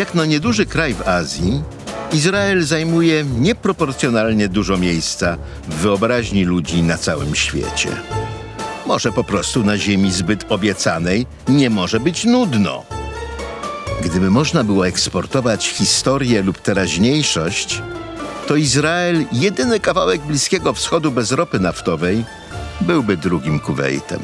Jak 0.00 0.14
na 0.14 0.26
nieduży 0.26 0.66
kraj 0.66 0.94
w 0.94 1.08
Azji, 1.08 1.62
Izrael 2.12 2.62
zajmuje 2.62 3.24
nieproporcjonalnie 3.24 4.48
dużo 4.48 4.76
miejsca 4.76 5.36
w 5.68 5.74
wyobraźni 5.74 6.44
ludzi 6.44 6.82
na 6.82 6.98
całym 6.98 7.34
świecie. 7.34 7.88
Może 8.86 9.12
po 9.12 9.24
prostu 9.24 9.64
na 9.64 9.78
ziemi 9.78 10.12
zbyt 10.12 10.52
obiecanej 10.52 11.26
nie 11.48 11.70
może 11.70 12.00
być 12.00 12.24
nudno. 12.24 12.84
Gdyby 14.04 14.30
można 14.30 14.64
było 14.64 14.86
eksportować 14.86 15.68
historię 15.68 16.42
lub 16.42 16.58
teraźniejszość, 16.58 17.82
to 18.46 18.56
Izrael, 18.56 19.24
jedyny 19.32 19.80
kawałek 19.80 20.20
Bliskiego 20.20 20.72
Wschodu 20.72 21.10
bez 21.10 21.32
ropy 21.32 21.60
naftowej, 21.60 22.24
byłby 22.80 23.16
drugim 23.16 23.60
Kuwejtem. 23.60 24.20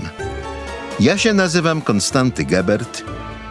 Ja 1.00 1.18
się 1.18 1.32
nazywam 1.34 1.82
Konstanty 1.82 2.44
Gebert 2.44 3.02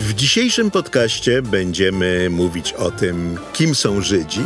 W 0.00 0.14
dzisiejszym 0.14 0.70
podcaście 0.70 1.42
będziemy 1.42 2.30
mówić 2.30 2.72
o 2.72 2.90
tym, 2.90 3.38
kim 3.52 3.74
są 3.74 4.02
Żydzi 4.02 4.42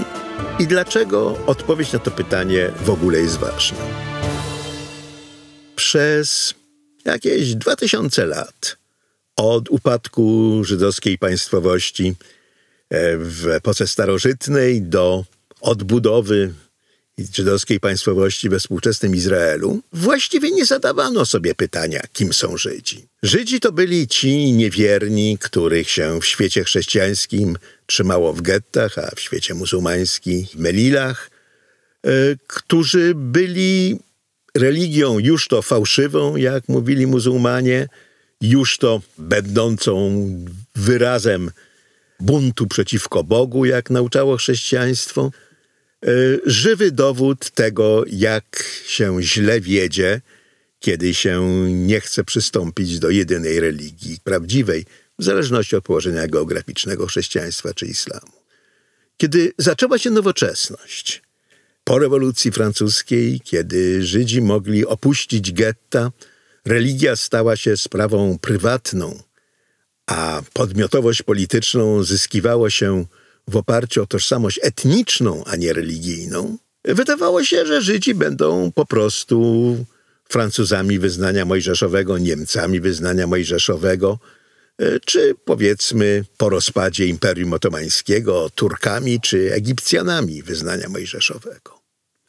i 0.58 0.66
dlaczego 0.66 1.38
odpowiedź 1.46 1.92
na 1.92 1.98
to 1.98 2.10
pytanie 2.10 2.70
w 2.76 2.90
ogóle 2.90 3.18
jest 3.18 3.36
ważna. 3.36 3.78
Przez 5.76 6.54
jakieś 7.04 7.54
2000 7.54 8.26
lat 8.26 8.76
od 9.36 9.70
upadku 9.70 10.58
żydowskiej 10.64 11.18
państwowości 11.18 12.14
e, 12.90 13.16
w 13.18 13.46
epoce 13.46 13.86
starożytnej 13.86 14.82
do 14.82 15.24
odbudowy 15.60 16.54
żydowskiej 17.34 17.80
państwowości 17.80 18.48
we 18.48 18.58
współczesnym 18.58 19.14
Izraelu, 19.14 19.80
właściwie 19.92 20.50
nie 20.50 20.66
zadawano 20.66 21.26
sobie 21.26 21.54
pytania, 21.54 22.00
kim 22.12 22.32
są 22.32 22.56
Żydzi. 22.56 23.06
Żydzi 23.22 23.60
to 23.60 23.72
byli 23.72 24.08
ci 24.08 24.52
niewierni, 24.52 25.38
których 25.40 25.90
się 25.90 26.20
w 26.20 26.26
świecie 26.26 26.64
chrześcijańskim 26.64 27.56
trzymało 27.86 28.32
w 28.32 28.42
gettach, 28.42 28.98
a 28.98 29.14
w 29.14 29.20
świecie 29.20 29.54
muzułmańskim 29.54 30.46
w 30.46 30.54
Melilach, 30.54 31.30
e, 32.06 32.10
którzy 32.46 33.12
byli 33.14 33.98
religią 34.54 35.18
już 35.18 35.48
to 35.48 35.62
fałszywą, 35.62 36.36
jak 36.36 36.68
mówili 36.68 37.06
muzułmanie, 37.06 37.88
już 38.40 38.78
to 38.78 39.02
będącą 39.18 40.26
wyrazem 40.76 41.50
buntu 42.20 42.66
przeciwko 42.66 43.24
Bogu, 43.24 43.64
jak 43.64 43.90
nauczało 43.90 44.36
chrześcijaństwo, 44.36 45.30
żywy 46.46 46.92
dowód 46.92 47.50
tego, 47.50 48.04
jak 48.06 48.64
się 48.86 49.22
źle 49.22 49.60
wiedzie, 49.60 50.20
kiedy 50.80 51.14
się 51.14 51.42
nie 51.70 52.00
chce 52.00 52.24
przystąpić 52.24 52.98
do 52.98 53.10
jedynej 53.10 53.60
religii 53.60 54.18
prawdziwej, 54.24 54.86
w 55.18 55.24
zależności 55.24 55.76
od 55.76 55.84
położenia 55.84 56.28
geograficznego 56.28 57.06
chrześcijaństwa 57.06 57.74
czy 57.74 57.86
islamu. 57.86 58.32
Kiedy 59.16 59.52
zaczęła 59.58 59.98
się 59.98 60.10
nowoczesność, 60.10 61.22
po 61.84 61.98
rewolucji 61.98 62.52
francuskiej, 62.52 63.40
kiedy 63.44 64.02
Żydzi 64.06 64.42
mogli 64.42 64.86
opuścić 64.86 65.52
getta, 65.52 66.12
religia 66.64 67.16
stała 67.16 67.56
się 67.56 67.76
sprawą 67.76 68.38
prywatną, 68.38 69.22
a 70.06 70.42
podmiotowość 70.52 71.22
polityczną 71.22 72.02
zyskiwało 72.02 72.70
się 72.70 73.04
w 73.48 73.56
oparciu 73.56 74.02
o 74.02 74.06
tożsamość 74.06 74.60
etniczną, 74.62 75.44
a 75.46 75.56
nie 75.56 75.72
religijną, 75.72 76.56
wydawało 76.84 77.44
się, 77.44 77.66
że 77.66 77.82
Żydzi 77.82 78.14
będą 78.14 78.72
po 78.72 78.86
prostu 78.86 79.76
Francuzami 80.28 80.98
wyznania 80.98 81.44
mojżeszowego, 81.44 82.18
Niemcami 82.18 82.80
wyznania 82.80 83.26
mojżeszowego, 83.26 84.18
e, 84.78 85.00
czy 85.00 85.34
powiedzmy 85.44 86.24
po 86.36 86.48
rozpadzie 86.48 87.06
Imperium 87.06 87.52
Otomańskiego 87.52 88.50
Turkami 88.54 89.20
czy 89.20 89.54
Egipcjanami 89.54 90.42
wyznania 90.42 90.88
mojżeszowego. 90.88 91.80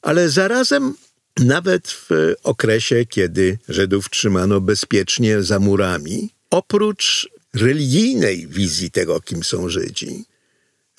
Ale 0.01 0.30
zarazem 0.30 0.94
nawet 1.40 1.88
w 1.88 2.34
okresie, 2.44 3.06
kiedy 3.06 3.57
Żydów 3.69 4.09
trzymano 4.09 4.62
bezpiecznie 4.62 5.44
za 5.44 5.59
murami, 5.59 6.30
oprócz 6.50 7.30
religijnej 7.53 8.47
wizji 8.47 8.91
tego, 8.91 9.22
kim 9.22 9.44
są 9.44 9.69
Żydzi, 9.69 10.25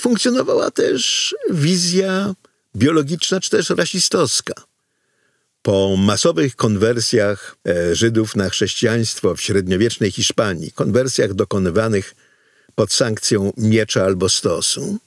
funkcjonowała 0.00 0.70
też 0.70 1.34
wizja 1.50 2.34
biologiczna 2.76 3.40
czy 3.40 3.50
też 3.50 3.70
rasistowska. 3.70 4.54
Po 5.62 5.96
masowych 5.96 6.56
konwersjach 6.56 7.56
e, 7.68 7.94
Żydów 7.94 8.36
na 8.36 8.50
chrześcijaństwo 8.50 9.36
w 9.36 9.40
średniowiecznej 9.40 10.10
Hiszpanii, 10.12 10.72
konwersjach 10.72 11.34
dokonywanych 11.34 12.14
pod 12.74 12.92
sankcją 12.92 13.52
miecza 13.56 14.04
albo 14.04 14.28
stosu, 14.28 14.98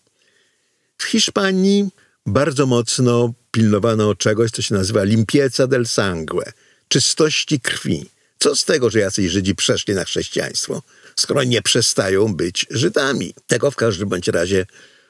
w 0.97 1.03
Hiszpanii 1.03 1.89
bardzo 2.25 2.65
mocno 2.65 3.33
pilnowano 3.51 4.15
czegoś, 4.15 4.51
co 4.51 4.61
się 4.61 4.75
nazywa 4.75 5.03
limpieza 5.03 5.67
del 5.67 5.85
sangue, 5.85 6.51
czystości 6.87 7.59
krwi. 7.59 8.09
Co 8.39 8.55
z 8.55 8.65
tego, 8.65 8.89
że 8.89 8.99
jacyś 8.99 9.31
Żydzi 9.31 9.55
przeszli 9.55 9.93
na 9.93 10.05
chrześcijaństwo, 10.05 10.81
skoro 11.15 11.43
nie 11.43 11.61
przestają 11.61 12.35
być 12.35 12.65
Żydami? 12.69 13.33
Tego 13.47 13.71
w 13.71 13.75
każdym 13.75 14.09
bądź 14.09 14.27
razie 14.27 14.65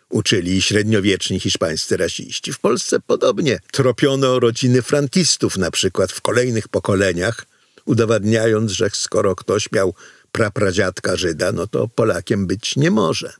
uczyli 0.10 0.62
średniowieczni 0.62 1.40
hiszpańscy 1.40 1.98
rasiści. 1.98 2.54
W 2.54 2.60
Polsce 2.60 3.00
podobnie 3.00 3.60
tropiono 3.72 4.40
rodziny 4.40 4.82
frankistów 4.82 5.58
na 5.58 5.72
przykład 5.72 6.12
w 6.12 6.22
kolejnych 6.22 6.68
pokoleniach, 6.68 7.46
udowadniając, 7.86 8.72
że 8.72 8.90
skoro 8.94 9.36
ktoś 9.36 9.72
miał 9.72 9.94
prapradziadka 10.32 11.16
Żyda, 11.16 11.52
no 11.52 11.68
to 11.68 11.88
Polakiem 11.88 12.48
być 12.48 12.76
nie 12.76 12.92
może. 12.92 13.34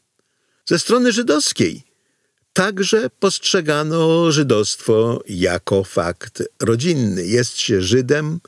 Ze 0.66 0.80
strony 0.80 1.12
żydowskiej 1.12 1.84
Także 2.54 3.10
postrzegano 3.10 4.32
żydostwo 4.32 5.24
jako 5.28 5.84
fakt 5.84 6.44
rodzinny. 6.62 7.26
Jest 7.26 7.58
się 7.58 7.82
Żydem, 7.82 8.40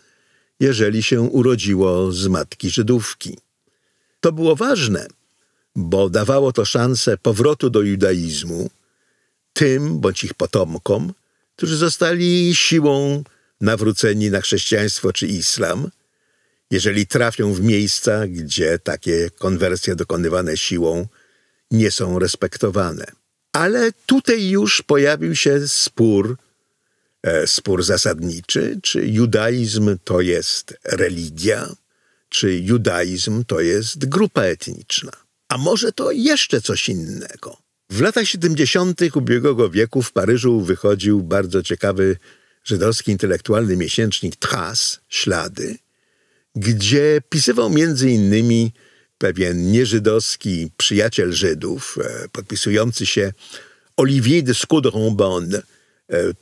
jeżeli 0.60 1.04
się 1.04 1.22
urodziło 1.22 2.12
z 2.12 2.28
matki 2.28 2.70
Żydówki. 2.70 3.38
To 4.26 4.32
było 4.32 4.56
ważne, 4.56 5.08
bo 5.76 6.10
dawało 6.10 6.52
to 6.52 6.66
szansę 6.66 7.18
powrotu 7.18 7.70
do 7.70 7.82
judaizmu 7.82 8.70
tym 9.54 10.00
bądź 10.00 10.24
ich 10.24 10.34
potomkom, 10.34 11.14
którzy 11.56 11.78
zostali 11.78 12.56
siłą 12.56 13.24
nawróceni 13.62 14.32
na 14.32 14.42
chrześcijaństwo 14.42 15.14
czy 15.14 15.28
islam, 15.28 15.90
jeżeli 16.72 17.08
trafią 17.08 17.54
w 17.54 17.62
miejsca, 17.62 18.28
gdzie 18.28 18.80
takie 18.80 19.30
konwersje 19.38 19.96
dokonywane 19.96 20.58
siłą 20.58 21.08
nie 21.72 21.92
są 21.92 22.20
respektowane. 22.20 23.06
Ale 23.54 23.92
tutaj 24.06 24.50
już 24.50 24.82
pojawił 24.82 25.36
się 25.36 25.68
spór, 25.68 26.38
e, 27.24 27.48
spór 27.48 27.84
zasadniczy, 27.84 28.80
czy 28.84 29.08
judaizm 29.08 29.98
to 30.04 30.22
jest 30.22 30.78
religia, 30.84 31.76
czy 32.36 32.60
judaizm 32.60 33.44
to 33.46 33.62
jest 33.62 34.06
grupa 34.06 34.42
etniczna. 34.42 35.12
A 35.50 35.58
może 35.58 35.92
to 35.92 36.12
jeszcze 36.12 36.62
coś 36.62 36.90
innego? 36.90 37.58
W 37.90 38.02
latach 38.02 38.28
70. 38.28 39.02
ubiegłego 39.16 39.70
wieku 39.70 40.02
w 40.02 40.12
Paryżu 40.12 40.62
wychodził 40.62 41.24
bardzo 41.24 41.64
ciekawy 41.64 42.18
żydowski 42.64 43.12
intelektualny 43.12 43.78
miesięcznik 43.78 44.36
Tras, 44.36 45.00
Ślady, 45.10 45.78
gdzie 46.56 47.22
pisywał 47.30 47.70
między 47.70 48.10
innymi 48.10 48.72
pewien 49.18 49.72
nieżydowski 49.72 50.72
przyjaciel 50.78 51.34
Żydów, 51.34 51.98
e, 52.02 52.30
podpisujący 52.32 53.06
się 53.06 53.34
Olivier 53.98 54.44
de 54.44 54.54
Scaudron-Bonne, 54.54 55.58
e, 55.58 55.75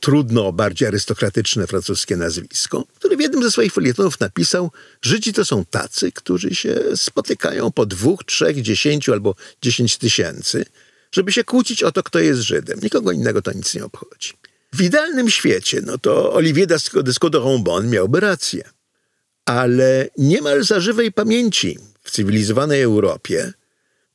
trudno, 0.00 0.52
bardziej 0.52 0.88
arystokratyczne 0.88 1.66
francuskie 1.66 2.16
nazwisko, 2.16 2.86
który 2.94 3.16
w 3.16 3.20
jednym 3.20 3.42
ze 3.42 3.50
swoich 3.50 3.72
felietonów 3.72 4.20
napisał, 4.20 4.70
Żydzi 5.02 5.32
to 5.32 5.44
są 5.44 5.64
tacy, 5.64 6.12
którzy 6.12 6.54
się 6.54 6.80
spotykają 6.96 7.72
po 7.72 7.86
dwóch, 7.86 8.24
trzech, 8.24 8.62
dziesięciu 8.62 9.12
albo 9.12 9.34
dziesięć 9.62 9.98
tysięcy, 9.98 10.64
żeby 11.12 11.32
się 11.32 11.44
kłócić 11.44 11.82
o 11.82 11.92
to, 11.92 12.02
kto 12.02 12.18
jest 12.18 12.40
Żydem. 12.40 12.80
Nikogo 12.82 13.12
innego 13.12 13.42
to 13.42 13.52
nic 13.52 13.74
nie 13.74 13.84
obchodzi. 13.84 14.32
W 14.72 14.82
idealnym 14.82 15.30
świecie, 15.30 15.80
no 15.86 15.98
to 15.98 16.32
Olivier 16.32 16.66
de 16.66 17.12
Scaudron-Bonne 17.12 17.88
miałby 17.88 18.20
rację. 18.20 18.64
Ale 19.44 20.08
niemal 20.18 20.64
za 20.64 20.80
żywej 20.80 21.12
pamięci 21.12 21.78
w 22.02 22.10
cywilizowanej 22.10 22.82
Europie 22.82 23.52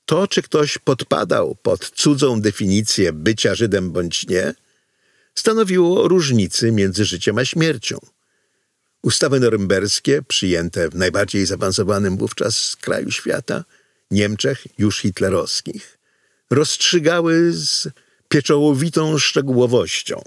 To, 0.06 0.28
czy 0.28 0.42
ktoś 0.42 0.78
podpadał 0.78 1.56
pod 1.62 1.90
cudzą 1.90 2.42
definicję 2.42 3.14
bycia 3.14 3.56
Żydem 3.56 3.92
bądź 3.92 4.28
nie, 4.28 4.54
stanowiło 5.36 6.08
różnicy 6.08 6.72
między 6.72 7.06
życiem 7.06 7.38
a 7.38 7.46
śmiercią. 7.46 7.98
Ustawy 9.02 9.40
norymberskie, 9.40 10.22
przyjęte 10.22 10.90
w 10.90 10.96
najbardziej 10.96 11.46
zaawansowanym 11.46 12.18
wówczas 12.18 12.76
kraju 12.76 13.12
świata, 13.12 13.64
Niemczech 14.12 14.68
już 14.78 15.00
hitlerowskich, 15.00 15.98
rozstrzygały 16.50 17.52
z 17.54 17.88
pieczołowitą 18.30 19.18
szczegółowością, 19.18 20.22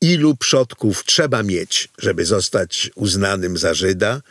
ilu 0.00 0.36
przodków 0.36 1.04
trzeba 1.04 1.42
mieć, 1.42 1.88
żeby 1.98 2.24
zostać 2.24 2.90
uznanym 2.94 3.58
za 3.58 3.74
Żyda, 3.74 4.22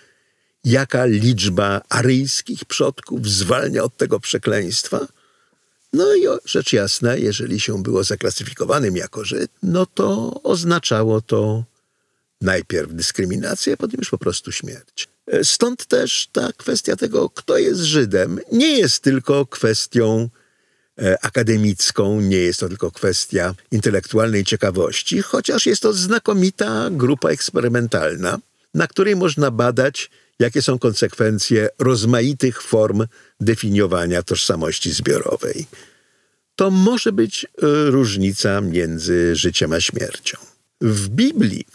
jaka 0.63 1.06
liczba 1.06 1.81
aryjskich 1.89 2.66
przodków 2.66 3.30
zwalnia 3.30 3.84
od 3.84 3.98
tego 3.98 4.19
przekleństwa. 4.19 5.07
No 5.94 6.16
i 6.16 6.24
rzecz 6.46 6.74
jasna, 6.74 7.16
jeżeli 7.16 7.60
się 7.60 7.84
było 7.84 8.04
zaklasyfikowanym 8.04 8.96
jako 8.98 9.26
Żyd, 9.26 9.52
no 9.64 9.86
to 9.86 10.40
oznaczało 10.44 11.22
to 11.22 11.64
najpierw 12.42 12.94
dyskryminację, 12.94 13.74
a 13.74 13.78
potem 13.78 14.00
już 14.00 14.10
po 14.10 14.18
prostu 14.18 14.52
śmierć. 14.52 15.08
Stąd 15.44 15.86
też 15.86 16.30
ta 16.32 16.54
kwestia 16.58 16.96
tego, 16.96 17.30
kto 17.30 17.58
jest 17.58 17.82
Żydem, 17.82 18.40
nie 18.52 18.78
jest 18.78 19.04
tylko 19.04 19.46
kwestią 19.46 20.30
e, 21.02 21.26
akademicką, 21.26 22.22
nie 22.22 22.38
jest 22.38 22.60
to 22.60 22.68
tylko 22.68 22.92
kwestia 22.92 23.56
intelektualnej 23.72 24.44
ciekawości, 24.44 25.22
chociaż 25.22 25.66
jest 25.66 25.82
to 25.82 25.94
znakomita 25.94 26.90
grupa 26.92 27.30
eksperymentalna, 27.30 28.40
na 28.74 28.88
której 28.88 29.16
można 29.16 29.52
badać, 29.52 30.10
jakie 30.42 30.62
są 30.62 30.80
konsekwencje 30.80 31.70
rozmaitych 31.80 32.62
form 32.62 33.06
definiowania 33.40 34.24
tożsamości 34.24 34.92
zbiorowej. 34.92 35.68
To 36.56 36.72
może 36.72 37.12
być 37.12 37.46
e, 37.46 37.48
różnica 37.92 38.62
między 38.62 39.36
życiem 39.36 39.74
a 39.74 39.82
śmiercią. 39.82 40.38
W 40.82 41.10
Biblii, 41.10 41.66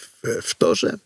w 0.43 0.55
Torze, 0.55 0.99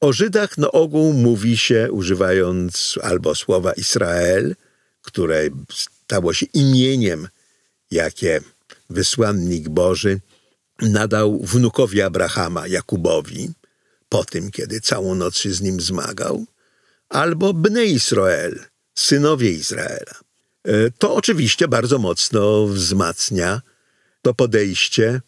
o 0.00 0.12
Żydach 0.12 0.58
na 0.58 0.70
ogół 0.70 1.12
mówi 1.12 1.56
się 1.56 1.88
używając 1.92 2.98
albo 3.02 3.34
słowa 3.34 3.72
Izrael, 3.72 4.56
które 5.02 5.48
stało 5.72 6.32
się 6.32 6.46
imieniem, 6.54 7.28
jakie 7.90 8.40
wysłannik 8.90 9.68
Boży 9.68 10.20
nadał 10.82 11.40
wnukowi 11.42 12.02
Abrahama, 12.02 12.66
Jakubowi, 12.66 13.50
po 14.08 14.24
tym, 14.24 14.50
kiedy 14.50 14.80
całą 14.80 15.14
noc 15.14 15.36
się 15.36 15.52
z 15.52 15.60
nim 15.60 15.80
zmagał, 15.80 16.46
albo 17.10 17.54
Bne 17.54 17.84
Israel, 17.84 18.64
synowie 18.94 19.50
Izraela. 19.50 20.14
E, 20.64 20.90
to 20.90 21.14
oczywiście 21.14 21.68
bardzo 21.68 21.98
mocno 21.98 22.66
wzmacnia 22.66 23.60
to 24.22 24.34
podejście 24.34 25.20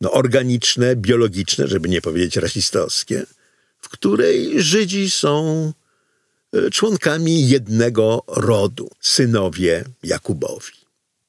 no, 0.00 0.12
organiczne, 0.12 0.96
biologiczne, 0.96 1.68
żeby 1.68 1.88
nie 1.88 2.02
powiedzieć 2.02 2.36
rasistowskie, 2.36 3.26
w 3.80 3.88
której 3.88 4.62
Żydzi 4.62 5.10
są 5.10 5.72
e, 6.52 6.70
członkami 6.70 7.48
jednego 7.48 8.24
rodu, 8.26 8.90
synowie 9.00 9.84
Jakubowi. 10.02 10.72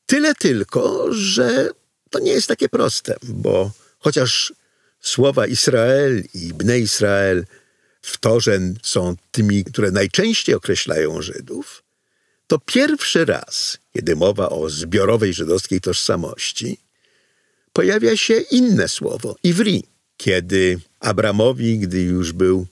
Tyle 0.05 0.35
tylko, 0.35 1.13
że 1.13 1.69
to 2.09 2.19
nie 2.19 2.31
jest 2.31 2.47
takie 2.47 2.69
proste, 2.69 3.15
bo 3.23 3.71
chociaż 3.99 4.53
słowa 5.01 5.47
Izrael 5.47 6.23
i 6.33 6.53
Bne 6.53 6.79
Israel 6.79 7.45
w 8.01 8.17
Torze 8.17 8.59
są 8.83 9.15
tymi, 9.31 9.63
które 9.63 9.91
najczęściej 9.91 10.55
określają 10.55 11.21
Żydów, 11.21 11.83
to 12.47 12.59
pierwszy 12.59 13.25
raz, 13.25 13.77
kiedy 13.93 14.15
mowa 14.15 14.49
o 14.49 14.69
zbiorowej 14.69 15.33
żydowskiej 15.33 15.81
tożsamości, 15.81 16.77
pojawia 17.73 18.17
się 18.17 18.33
inne 18.51 18.87
słowo, 18.87 19.35
Ivri, 19.43 19.83
kiedy 20.17 20.79
Abramowi, 20.99 21.79
gdy 21.79 22.01
już 22.01 22.31
był 22.31 22.67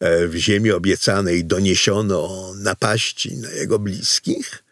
e, 0.00 0.26
w 0.26 0.34
ziemi 0.36 0.70
obiecanej, 0.70 1.44
doniesiono 1.44 2.24
o 2.24 2.54
napaści 2.54 3.36
na 3.36 3.50
jego 3.50 3.78
bliskich, 3.78 4.64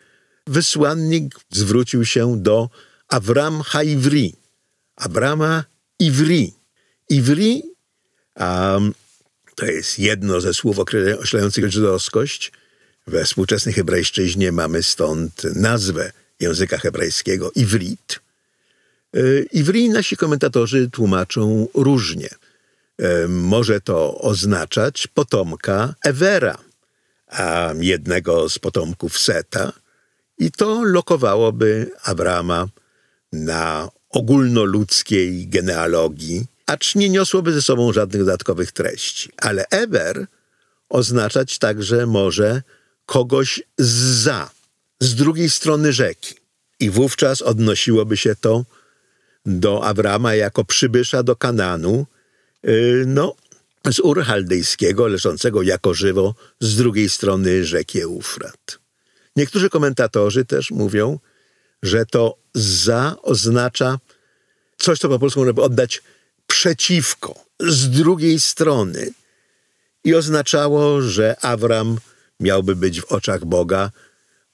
wysłannik 0.47 1.35
zwrócił 1.51 2.05
się 2.05 2.43
do 2.43 2.71
Avram 3.09 3.63
Haivri, 3.63 4.35
Abrama 4.97 5.65
Ivri. 5.99 6.53
Ivri 7.11 7.63
um, 8.37 8.95
to 9.55 9.67
jest 9.67 9.99
jedno 9.99 10.41
ze 10.41 10.55
słów 10.55 10.79
określających 10.79 11.73
żydowskość. 11.73 12.53
We 13.07 13.25
współczesnej 13.25 13.75
hebrajszczyźnie 13.75 14.53
mamy 14.53 14.83
stąd 14.83 15.45
nazwę 15.45 16.13
języka 16.41 16.79
hebrajskiego 16.79 17.53
Ivrit. 17.55 18.21
E, 19.15 19.21
Ivri 19.53 19.89
nasi 19.89 20.17
komentatorzy 20.17 20.91
tłumaczą 20.91 21.69
różnie– 21.75 22.29
może 23.29 23.81
to 23.81 24.19
oznaczać 24.19 25.07
potomka 25.07 25.95
Ewera, 26.05 26.59
a 27.29 27.75
jednego 27.79 28.49
z 28.49 28.59
potomków 28.59 29.19
Seta, 29.19 29.73
i 30.39 30.51
to 30.51 30.83
lokowałoby 30.83 31.91
Abrama 32.03 32.67
na 33.33 33.89
ogólnoludzkiej 34.11 35.49
genealogii, 35.49 36.47
acz 36.67 36.95
nie 36.95 37.09
niosłoby 37.09 37.53
ze 37.53 37.63
sobą 37.63 37.93
żadnych 37.93 38.23
dodatkowych 38.23 38.73
treści. 38.73 39.31
Ale 39.37 39.65
Ewer 39.71 40.27
oznaczać 40.89 41.59
także 41.59 42.07
może 42.07 42.63
kogoś 43.07 43.63
za, 43.79 44.51
z 45.01 45.15
drugiej 45.15 45.51
strony 45.51 45.93
rzeki. 45.93 46.35
I 46.81 46.91
wówczas 46.91 47.43
odnosiłoby 47.43 48.17
się 48.17 48.37
to 48.37 48.65
do 49.47 49.85
Abrama 49.85 50.35
jako 50.35 50.65
przybysza 50.65 51.23
do 51.23 51.37
Kananu, 51.37 52.07
Y, 52.69 53.05
no, 53.07 53.35
z 53.93 53.99
Ur 53.99 54.23
Chaldejskiego, 54.23 55.09
leżącego 55.09 55.63
jako 55.63 55.95
żywo 55.95 56.35
z 56.61 56.77
drugiej 56.77 57.09
strony 57.09 57.65
rzeki 57.65 58.01
Eufrat. 58.01 58.79
Niektórzy 59.37 59.71
komentatorzy 59.71 60.45
też 60.45 60.71
mówią, 60.71 61.19
że 61.83 62.07
to 62.07 62.37
za 62.55 63.17
oznacza 63.23 63.99
coś, 64.77 64.99
co 64.99 65.09
po 65.09 65.19
polsku 65.19 65.41
można 65.41 65.53
by 65.53 65.63
oddać 65.63 66.03
przeciwko, 66.47 67.45
z 67.61 67.91
drugiej 67.91 68.41
strony. 68.41 69.11
I 70.05 70.15
oznaczało, 70.15 71.03
że 71.03 71.37
Awram 71.41 71.99
miałby 72.41 72.77
być 72.77 73.01
w 73.01 73.13
oczach 73.13 73.45
Boga 73.45 73.91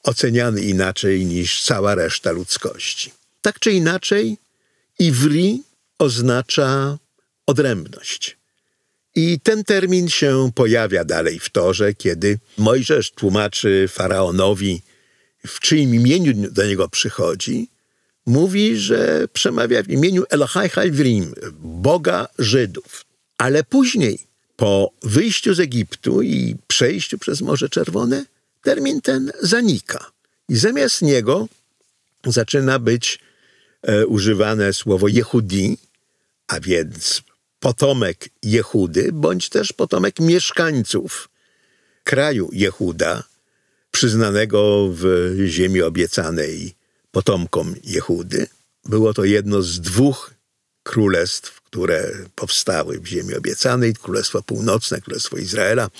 oceniany 0.02 0.60
inaczej 0.60 1.26
niż 1.26 1.62
cała 1.62 1.94
reszta 1.94 2.30
ludzkości. 2.30 3.12
Tak 3.42 3.58
czy 3.58 3.72
inaczej, 3.72 4.38
Ivri 4.98 5.62
oznacza 5.98 6.98
odrębność. 7.46 8.36
I 9.14 9.40
ten 9.40 9.64
termin 9.64 10.08
się 10.08 10.50
pojawia 10.54 11.04
dalej 11.04 11.38
w 11.38 11.50
torze, 11.50 11.94
kiedy 11.94 12.38
Mojżesz 12.58 13.10
tłumaczy 13.10 13.88
faraonowi, 13.88 14.82
w 15.46 15.60
czyim 15.60 15.94
imieniu 15.94 16.50
do 16.50 16.66
niego 16.66 16.88
przychodzi, 16.88 17.68
mówi, 18.30 18.76
że 18.76 19.28
przemawia 19.32 19.82
w 19.82 19.88
imieniu 19.88 20.24
Elohai 20.30 20.68
Halvrim, 20.68 21.34
Boga 21.60 22.28
Żydów. 22.38 23.04
Ale 23.38 23.64
później, 23.64 24.18
po 24.56 24.90
wyjściu 25.02 25.54
z 25.54 25.60
Egiptu 25.60 26.22
i 26.22 26.56
przejściu 26.66 27.18
przez 27.18 27.40
Morze 27.40 27.68
Czerwone, 27.68 28.24
termin 28.62 29.00
ten 29.00 29.32
zanika. 29.42 30.10
I 30.48 30.56
zamiast 30.56 31.02
niego 31.02 31.48
zaczyna 32.26 32.78
być 32.78 33.18
e, 33.82 34.06
używane 34.06 34.72
słowo 34.72 35.08
Jehudi, 35.08 35.78
a 36.48 36.60
więc 36.60 37.22
potomek 37.60 38.28
Jehudy, 38.42 39.12
bądź 39.12 39.48
też 39.48 39.72
potomek 39.72 40.20
mieszkańców 40.20 41.28
kraju 42.04 42.50
Jehuda, 42.52 43.24
przyznanego 43.90 44.88
w 44.92 45.34
ziemi 45.46 45.82
obiecanej 45.82 46.79
potomkom 47.10 47.74
Jehudy. 47.84 48.46
Było 48.84 49.14
to 49.14 49.24
jedno 49.24 49.62
z 49.62 49.80
dwóch 49.80 50.34
królestw, 50.82 51.60
które 51.60 52.12
powstały 52.34 53.00
w 53.00 53.06
ziemi 53.06 53.34
obiecanej. 53.34 53.94
Królestwo 53.94 54.42
Północne, 54.42 55.00
Królestwo 55.00 55.36
Izraela 55.36 55.90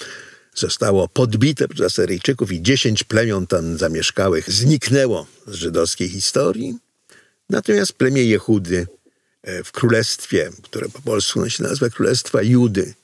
zostało 0.55 1.09
podbite 1.09 1.69
przez 1.69 1.87
Asyryjczyków 1.87 2.53
i 2.53 2.63
dziesięć 2.63 3.05
plemion 3.05 3.47
tam 3.47 3.79
zamieszkałych 3.79 4.51
zniknęło 4.53 5.27
z 5.47 5.55
żydowskiej 5.55 6.09
historii. 6.09 6.79
Natomiast 7.51 7.93
plemię 7.93 8.25
Jehudy 8.25 8.87
E, 9.43 9.65
w 9.65 9.73
królestwie, 9.73 10.51
które 10.63 10.89
po 10.89 11.01
polsku 11.01 11.41
nosi 11.41 11.63
nazwę 11.63 11.91
Królestwa 11.91 12.43
Judy, 12.43 12.95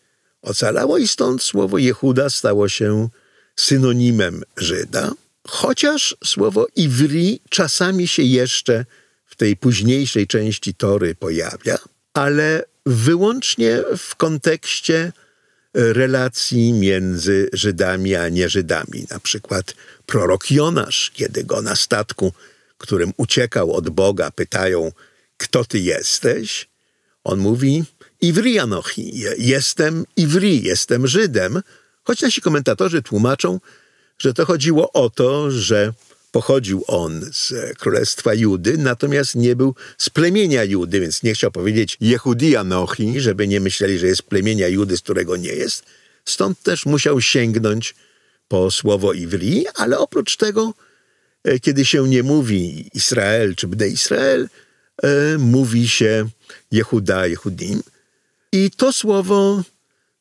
ocalało 0.43 0.99
i 0.99 1.09
stąd 1.09 1.43
słowo 1.43 1.79
Jehuda 1.79 2.31
stało 2.31 2.69
się 2.69 3.09
synonimem 3.57 4.43
Żyda, 4.57 5.13
chociaż 5.49 6.17
słowo 6.25 6.67
Iwri 6.77 7.41
czasami 7.49 8.09
się 8.09 8.23
jeszcze 8.23 8.85
w 9.27 9.37
tej 9.37 9.57
późniejszej 9.57 10.27
części 10.27 10.75
Tory 10.75 11.15
pojawia, 11.15 11.79
ale 12.15 12.65
wyłącznie 12.87 13.83
w 13.97 14.17
kontekście 14.17 15.13
relacji 15.75 16.73
między 16.73 17.49
Żydami 17.53 18.15
a 18.15 18.29
nieżydami. 18.29 19.07
Na 19.11 19.19
przykład 19.19 19.75
prorok 20.07 20.51
Jonasz, 20.51 21.11
kiedy 21.15 21.45
go 21.45 21.63
na 21.63 21.77
statku 21.77 22.33
którym 22.79 23.13
uciekał 23.17 23.73
od 23.73 23.91
Boga, 23.91 24.31
pytają, 24.31 24.93
kto 25.37 25.65
ty 25.65 25.79
jesteś, 25.79 26.69
on 27.25 27.39
mówi, 27.39 27.85
Ivri 28.21 28.59
Anochi, 28.59 29.25
jestem 29.39 30.05
Ivri, 30.17 30.63
jestem 30.63 31.07
Żydem, 31.07 31.63
choć 32.05 32.23
nasi 32.23 32.41
komentatorzy 32.41 33.03
tłumaczą, 33.03 33.61
że 34.19 34.35
to 34.35 34.47
chodziło 34.47 34.93
o 34.93 35.11
to, 35.11 35.51
że 35.51 35.93
pochodził 36.33 36.85
on 36.87 37.21
z 37.33 37.53
królestwa 37.79 38.35
Judy, 38.35 38.79
natomiast 38.79 39.35
nie 39.35 39.57
był 39.57 39.75
z 39.99 40.11
plemienia 40.11 40.65
Judy, 40.65 41.01
więc 41.01 41.23
nie 41.23 41.35
chciał 41.35 41.51
powiedzieć 41.51 41.97
Jehudi 42.01 42.57
Anochi, 42.57 43.21
żeby 43.21 43.49
nie 43.49 43.61
myśleli, 43.61 43.99
że 43.99 44.07
jest 44.07 44.23
plemienia 44.23 44.69
Judy, 44.69 44.97
z 44.97 45.01
którego 45.01 45.37
nie 45.37 45.53
jest. 45.53 45.85
Stąd 46.25 46.63
też 46.63 46.87
musiał 46.87 47.21
sięgnąć 47.21 47.95
po 48.49 48.71
słowo 48.71 49.13
Ivri, 49.13 49.67
ale 49.75 49.99
oprócz 49.99 50.37
tego, 50.37 50.75
e, 51.45 51.59
kiedy 51.59 51.85
się 51.85 52.09
nie 52.09 52.23
mówi 52.23 52.91
Izrael 52.95 53.55
czy 53.55 53.69
Bne 53.69 53.89
Israel, 53.89 54.49
e, 55.03 55.39
mówi 55.39 55.89
się 55.89 56.29
Jehuda, 56.73 57.27
Jehudim. 57.27 57.83
I 58.53 58.71
to 58.71 58.93
słowo 58.93 59.63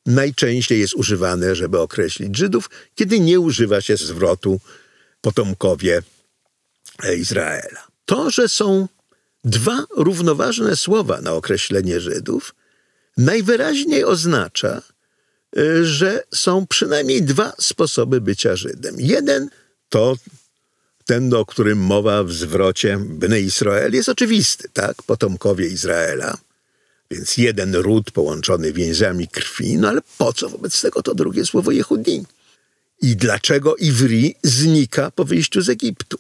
najczęściej 0.06 0.80
jest 0.80 0.94
używane, 0.94 1.56
żeby 1.56 1.80
określić 1.80 2.38
Żydów, 2.38 2.70
kiedy 2.96 3.20
nie 3.20 3.40
używa 3.40 3.82
się 3.82 3.98
zwrotu 3.98 4.60
potomkowie 5.22 6.02
Izraela. 7.18 7.88
To, 8.06 8.30
że 8.30 8.50
są 8.50 8.88
dwa 9.44 9.86
równoważne 9.98 10.76
słowa 10.76 11.22
na 11.22 11.34
określenie 11.34 12.00
Żydów, 12.00 12.56
najwyraźniej 13.18 14.04
oznacza, 14.04 14.82
y, 15.58 15.86
że 15.86 16.24
są 16.34 16.68
przynajmniej 16.68 17.24
dwa 17.24 17.54
sposoby 17.60 18.22
bycia 18.22 18.56
Żydem. 18.56 18.96
Jeden 18.98 19.50
to 19.90 20.16
ten, 21.06 21.34
o 21.34 21.46
którym 21.46 21.78
mowa 21.78 22.24
w 22.24 22.32
zwrocie 22.32 22.98
Bny 22.98 23.42
Israel, 23.42 23.94
jest 23.94 24.10
oczywisty, 24.10 24.70
tak? 24.74 25.04
Potomkowie 25.04 25.68
Izraela. 25.68 26.38
Więc 27.12 27.38
jeden 27.38 27.76
ród 27.76 28.12
połączony 28.12 28.74
więzami 28.74 29.28
krwi, 29.28 29.78
no 29.78 29.88
ale 29.88 30.02
po 30.18 30.34
co 30.34 30.50
wobec 30.50 30.82
tego 30.82 31.02
to 31.02 31.16
drugie 31.16 31.46
słowo 31.46 31.72
Jehudi? 31.72 32.24
I 33.02 33.16
dlaczego 33.16 33.76
Iwri 33.76 34.36
znika 34.44 35.12
po 35.12 35.26
wyjściu 35.26 35.62
z 35.62 35.70
Egiptu? 35.70 36.18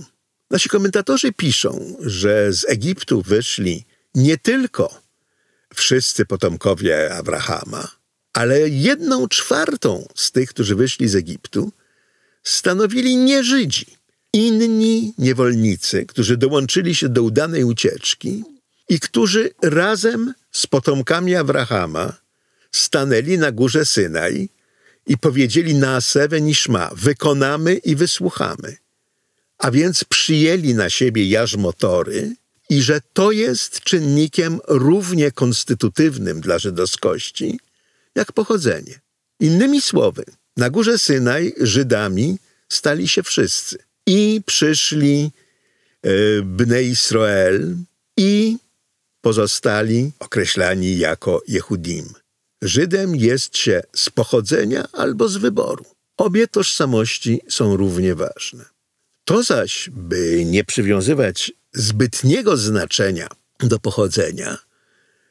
Nasi 0.51 0.69
komentatorzy 0.69 1.33
piszą, 1.33 1.95
że 1.99 2.53
z 2.53 2.65
Egiptu 2.69 3.21
wyszli 3.21 3.85
nie 4.15 4.37
tylko 4.37 5.01
wszyscy 5.75 6.25
potomkowie 6.25 7.15
Abrahama, 7.15 7.91
ale 8.33 8.69
jedną 8.69 9.27
czwartą 9.27 10.07
z 10.15 10.31
tych, 10.31 10.49
którzy 10.49 10.75
wyszli 10.75 11.07
z 11.07 11.15
Egiptu, 11.15 11.71
stanowili 12.43 13.17
nie 13.17 13.43
Żydzi. 13.43 13.85
Inni 14.33 15.13
niewolnicy, 15.17 16.05
którzy 16.05 16.37
dołączyli 16.37 16.95
się 16.95 17.09
do 17.09 17.23
udanej 17.23 17.63
ucieczki 17.63 18.43
i 18.89 18.99
którzy 18.99 19.49
razem 19.61 20.33
z 20.51 20.67
potomkami 20.67 21.35
Abrahama 21.35 22.13
stanęli 22.71 23.37
na 23.37 23.51
górze 23.51 23.85
Synaj 23.85 24.49
i 25.07 25.17
powiedzieli 25.17 25.75
na 25.75 25.95
Asewę 25.95 26.41
Niszma, 26.41 26.91
wykonamy 26.95 27.75
i 27.75 27.95
wysłuchamy. 27.95 28.77
A 29.57 29.71
więc 29.71 30.03
przyjęli 30.03 30.73
na 30.73 30.89
siebie 30.89 31.29
jarzmotory 31.29 32.35
i 32.69 32.81
że 32.81 33.01
to 33.13 33.31
jest 33.31 33.81
czynnikiem 33.81 34.59
równie 34.67 35.31
konstytutywnym 35.31 36.41
dla 36.41 36.59
żydowskości, 36.59 37.59
jak 38.15 38.31
pochodzenie. 38.31 38.99
Innymi 39.39 39.81
słowy, 39.81 40.25
na 40.57 40.69
górze 40.69 40.97
Synaj 40.99 41.53
Żydami 41.61 42.37
stali 42.69 43.07
się 43.07 43.23
wszyscy. 43.23 43.77
I 44.05 44.41
przyszli 44.45 45.31
e, 46.03 46.09
Bne 46.41 46.83
Israel 46.83 47.75
i 48.17 48.57
pozostali 49.25 50.11
określani 50.19 50.97
jako 50.97 51.41
Jehudim. 51.47 52.05
Żydem 52.61 53.15
jest 53.15 53.57
się 53.57 53.83
z 53.95 54.09
pochodzenia 54.09 54.87
albo 54.93 55.29
z 55.29 55.37
wyboru. 55.37 55.85
Obie 56.17 56.47
tożsamości 56.47 57.41
są 57.49 57.77
równie 57.77 58.15
ważne. 58.15 58.65
To 59.23 59.43
zaś, 59.43 59.89
by 59.93 60.45
nie 60.45 60.63
przywiązywać 60.63 61.51
zbytniego 61.73 62.57
znaczenia 62.57 63.27
do 63.59 63.79
pochodzenia, 63.79 64.57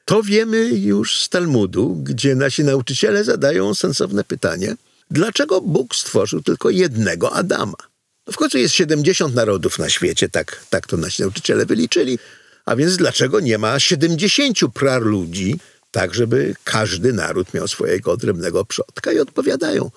to 0.04 0.22
wiemy 0.22 0.68
już 0.68 1.20
z 1.20 1.28
Talmudu, 1.28 1.96
gdzie 2.02 2.34
nasi 2.34 2.64
nauczyciele 2.64 3.24
zadają 3.24 3.74
sensowne 3.74 4.24
pytanie, 4.24 4.76
dlaczego 5.10 5.60
Bóg 5.60 5.96
stworzył 5.96 6.42
tylko 6.42 6.70
jednego 6.70 7.32
Adama? 7.32 7.78
No 8.26 8.32
w 8.32 8.36
końcu 8.36 8.58
jest 8.58 8.74
70 8.74 9.34
narodów 9.34 9.78
na 9.78 9.90
świecie, 9.90 10.28
tak, 10.28 10.64
tak 10.70 10.86
to 10.86 10.96
nasi 10.96 11.22
nauczyciele 11.22 11.66
wyliczyli, 11.66 12.18
a 12.64 12.76
więc 12.76 12.96
dlaczego 12.96 13.40
nie 13.40 13.58
ma 13.58 13.78
70 13.78 14.58
prar 14.74 15.02
ludzi, 15.02 15.58
tak 15.90 16.14
żeby 16.14 16.54
każdy 16.64 17.12
naród 17.12 17.54
miał 17.54 17.68
swojego 17.68 18.12
odrębnego 18.12 18.64
przodka? 18.64 19.12
I 19.12 19.18
odpowiadają, 19.18 19.90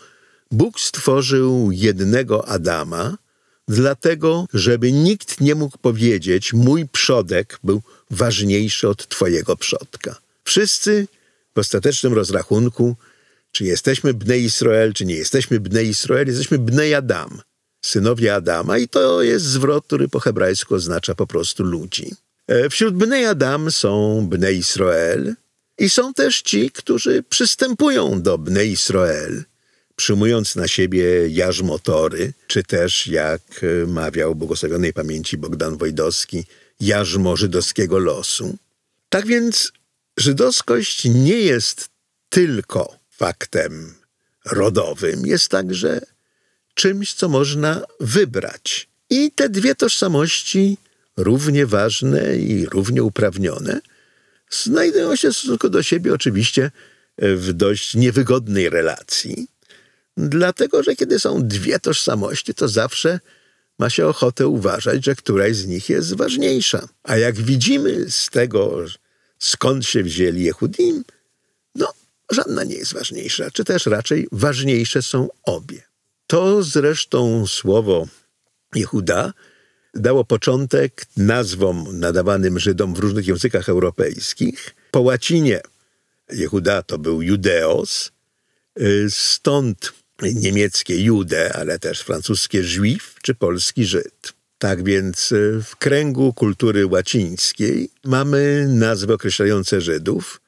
Bóg 0.51 0.79
stworzył 0.79 1.69
jednego 1.71 2.47
Adama, 2.47 3.17
dlatego, 3.67 4.47
żeby 4.53 4.91
nikt 4.91 5.41
nie 5.41 5.55
mógł 5.55 5.77
powiedzieć, 5.77 6.53
mój 6.53 6.87
przodek 6.87 7.59
był 7.63 7.81
ważniejszy 8.11 8.89
od 8.89 9.07
twojego 9.07 9.57
przodka. 9.57 10.17
Wszyscy 10.43 11.07
w 11.55 11.59
ostatecznym 11.59 12.13
rozrachunku, 12.13 12.95
czy 13.51 13.65
jesteśmy 13.65 14.13
Bnei 14.13 14.43
Israel, 14.43 14.93
czy 14.93 15.05
nie 15.05 15.15
jesteśmy 15.15 15.59
Bnei 15.59 15.87
Israel, 15.89 16.27
jesteśmy 16.27 16.59
Bnei 16.59 16.93
Adam, 16.93 17.41
synowie 17.85 18.35
Adama 18.35 18.77
i 18.77 18.87
to 18.87 19.23
jest 19.23 19.45
zwrot, 19.45 19.85
który 19.85 20.07
po 20.07 20.19
hebrajsku 20.19 20.75
oznacza 20.75 21.15
po 21.15 21.27
prostu 21.27 21.63
ludzi. 21.63 22.15
E, 22.47 22.69
wśród 22.69 22.95
Bnei 22.95 23.25
Adam 23.25 23.71
są 23.71 24.27
Bnei 24.29 24.57
Israel 24.57 25.35
i 25.77 25.89
są 25.89 26.13
też 26.13 26.41
ci, 26.41 26.71
którzy 26.71 27.23
przystępują 27.23 28.21
do 28.21 28.37
Bnei 28.37 28.71
Israel, 28.71 29.43
przyjmując 29.95 30.55
na 30.55 30.67
siebie 30.67 31.29
jarzmotory, 31.29 32.33
czy 32.47 32.63
też, 32.63 33.07
jak 33.07 33.41
e, 33.63 33.87
mawiał 33.87 34.35
błogosławionej 34.35 34.93
pamięci 34.93 35.37
Bogdan 35.37 35.77
Wojdowski, 35.77 36.45
jarzmo 36.79 37.35
żydowskiego 37.35 37.99
losu. 37.99 38.57
Tak 39.09 39.27
więc 39.27 39.71
żydowskość 40.17 41.05
nie 41.05 41.39
jest 41.39 41.89
tylko 42.29 42.95
faktem 43.09 43.95
rodowym, 44.45 45.25
jest 45.25 45.49
także 45.49 46.01
czymś, 46.73 47.13
co 47.13 47.29
można 47.29 47.83
wybrać. 47.99 48.89
I 49.09 49.31
te 49.31 49.49
dwie 49.49 49.75
tożsamości 49.75 50.77
równie 51.17 51.65
ważne 51.65 52.37
i 52.37 52.65
równie 52.65 53.03
uprawnione, 53.03 53.81
znajdują 54.49 55.15
się 55.15 55.31
w 55.31 55.37
stosunku 55.37 55.69
do 55.69 55.83
siebie 55.83 56.13
oczywiście 56.13 56.71
w 57.17 57.53
dość 57.53 57.95
niewygodnej 57.95 58.69
relacji, 58.69 59.47
dlatego 60.17 60.83
że 60.83 60.95
kiedy 60.95 61.19
są 61.19 61.47
dwie 61.47 61.79
tożsamości, 61.79 62.53
to 62.53 62.67
zawsze 62.67 63.19
ma 63.79 63.89
się 63.89 64.07
ochotę 64.07 64.47
uważać, 64.47 65.05
że 65.05 65.15
któraś 65.15 65.55
z 65.55 65.67
nich 65.67 65.89
jest 65.89 66.15
ważniejsza. 66.15 66.87
A 67.03 67.17
jak 67.17 67.35
widzimy 67.35 68.11
z 68.11 68.29
tego, 68.29 68.85
skąd 69.39 69.85
się 69.85 70.03
wzięli 70.03 70.43
Jehudim, 70.43 71.03
no, 71.75 71.93
żadna 72.31 72.63
nie 72.63 72.75
jest 72.75 72.93
ważniejsza, 72.93 73.51
czy 73.51 73.63
też 73.63 73.85
raczej 73.85 74.27
ważniejsze 74.31 75.01
są 75.01 75.27
obie. 75.43 75.81
To 76.27 76.63
zresztą 76.63 77.47
słowo 77.47 78.07
Jehuda 78.75 79.33
dało 79.97 80.25
początek 80.25 81.05
nazwom 81.17 81.99
nadawanym 81.99 82.59
Żydom 82.59 82.93
w 82.93 82.99
różnych 82.99 83.27
językach 83.27 83.69
europejskich. 83.69 84.75
Po 84.91 85.01
łacinie 85.01 85.61
Jehuda 86.31 86.83
to 86.83 86.97
był 86.97 87.21
Judeos, 87.21 88.11
y, 88.81 89.07
stąd 89.09 89.93
niemieckie 90.21 91.03
Jude, 91.03 91.53
ale 91.53 91.79
też 91.79 92.01
francuskie 92.01 92.63
Juif 92.63 93.15
czy 93.21 93.35
polski 93.35 93.85
Żyd. 93.85 94.33
Tak 94.57 94.83
więc 94.83 95.31
y, 95.31 95.63
w 95.63 95.75
kręgu 95.75 96.33
kultury 96.33 96.87
łacińskiej 96.87 97.89
mamy 98.03 98.67
nazwy 98.69 99.13
określające 99.13 99.81
Żydów 99.81 100.41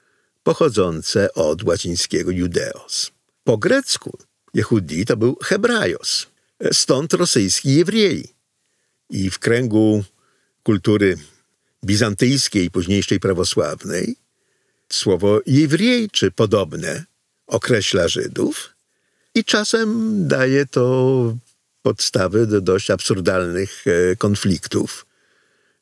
pochodzące 0.43 1.33
od 1.33 1.63
łacińskiego 1.63 2.31
Judeos. 2.31 3.11
Po 3.43 3.57
grecku 3.57 4.17
Jehudi 4.53 5.05
to 5.05 5.17
był 5.17 5.37
Hebrajos, 5.43 6.27
stąd 6.71 7.13
rosyjski 7.13 7.75
Jewriej 7.75 8.38
i 9.09 9.29
w 9.29 9.39
kręgu 9.39 10.03
kultury 10.63 11.17
bizantyjskiej 11.85 12.71
późniejszej 12.71 13.19
prawosławnej 13.19 14.15
słowo 14.89 15.41
jewriej 15.45 16.09
czy 16.09 16.31
podobne 16.31 17.05
określa 17.47 18.07
Żydów 18.07 18.75
i 19.35 19.43
czasem 19.43 20.27
daje 20.27 20.65
to 20.65 21.35
podstawy 21.81 22.47
do 22.47 22.61
dość 22.61 22.91
absurdalnych 22.91 23.85
e, 23.87 24.15
konfliktów. 24.15 25.05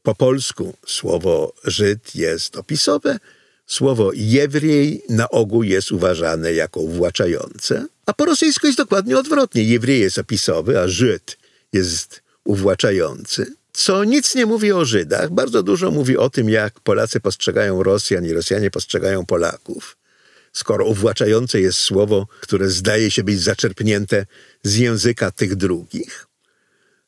Po 0.03 0.15
polsku 0.15 0.73
słowo 0.87 1.53
Żyd 1.63 2.15
jest 2.15 2.57
opisowe, 2.57 3.19
słowo 3.65 4.11
jewriej 4.13 5.03
na 5.09 5.29
ogół 5.29 5.63
jest 5.63 5.91
uważane 5.91 6.53
jako 6.53 6.79
uwłaczające, 6.79 7.85
a 8.05 8.13
po 8.13 8.25
rosyjsku 8.25 8.67
jest 8.67 8.77
dokładnie 8.77 9.17
odwrotnie. 9.17 9.63
Jewriej 9.63 9.99
jest 9.99 10.17
opisowy, 10.17 10.79
a 10.79 10.87
Żyd 10.87 11.37
jest 11.73 12.21
uwłaczający. 12.47 13.53
co 13.73 14.03
nic 14.03 14.35
nie 14.35 14.45
mówi 14.45 14.71
o 14.71 14.85
Żydach. 14.85 15.29
Bardzo 15.31 15.63
dużo 15.63 15.91
mówi 15.91 16.17
o 16.17 16.29
tym, 16.29 16.49
jak 16.49 16.79
Polacy 16.79 17.19
postrzegają 17.19 17.83
Rosjan 17.83 18.25
i 18.25 18.33
Rosjanie 18.33 18.71
postrzegają 18.71 19.25
Polaków. 19.25 19.97
Skoro 20.53 20.85
uwłaczające 20.85 21.61
jest 21.61 21.79
słowo, 21.79 22.27
które 22.41 22.69
zdaje 22.69 23.11
się 23.11 23.23
być 23.23 23.41
zaczerpnięte 23.41 24.25
z 24.63 24.75
języka 24.75 25.31
tych 25.31 25.55
drugich. 25.55 26.27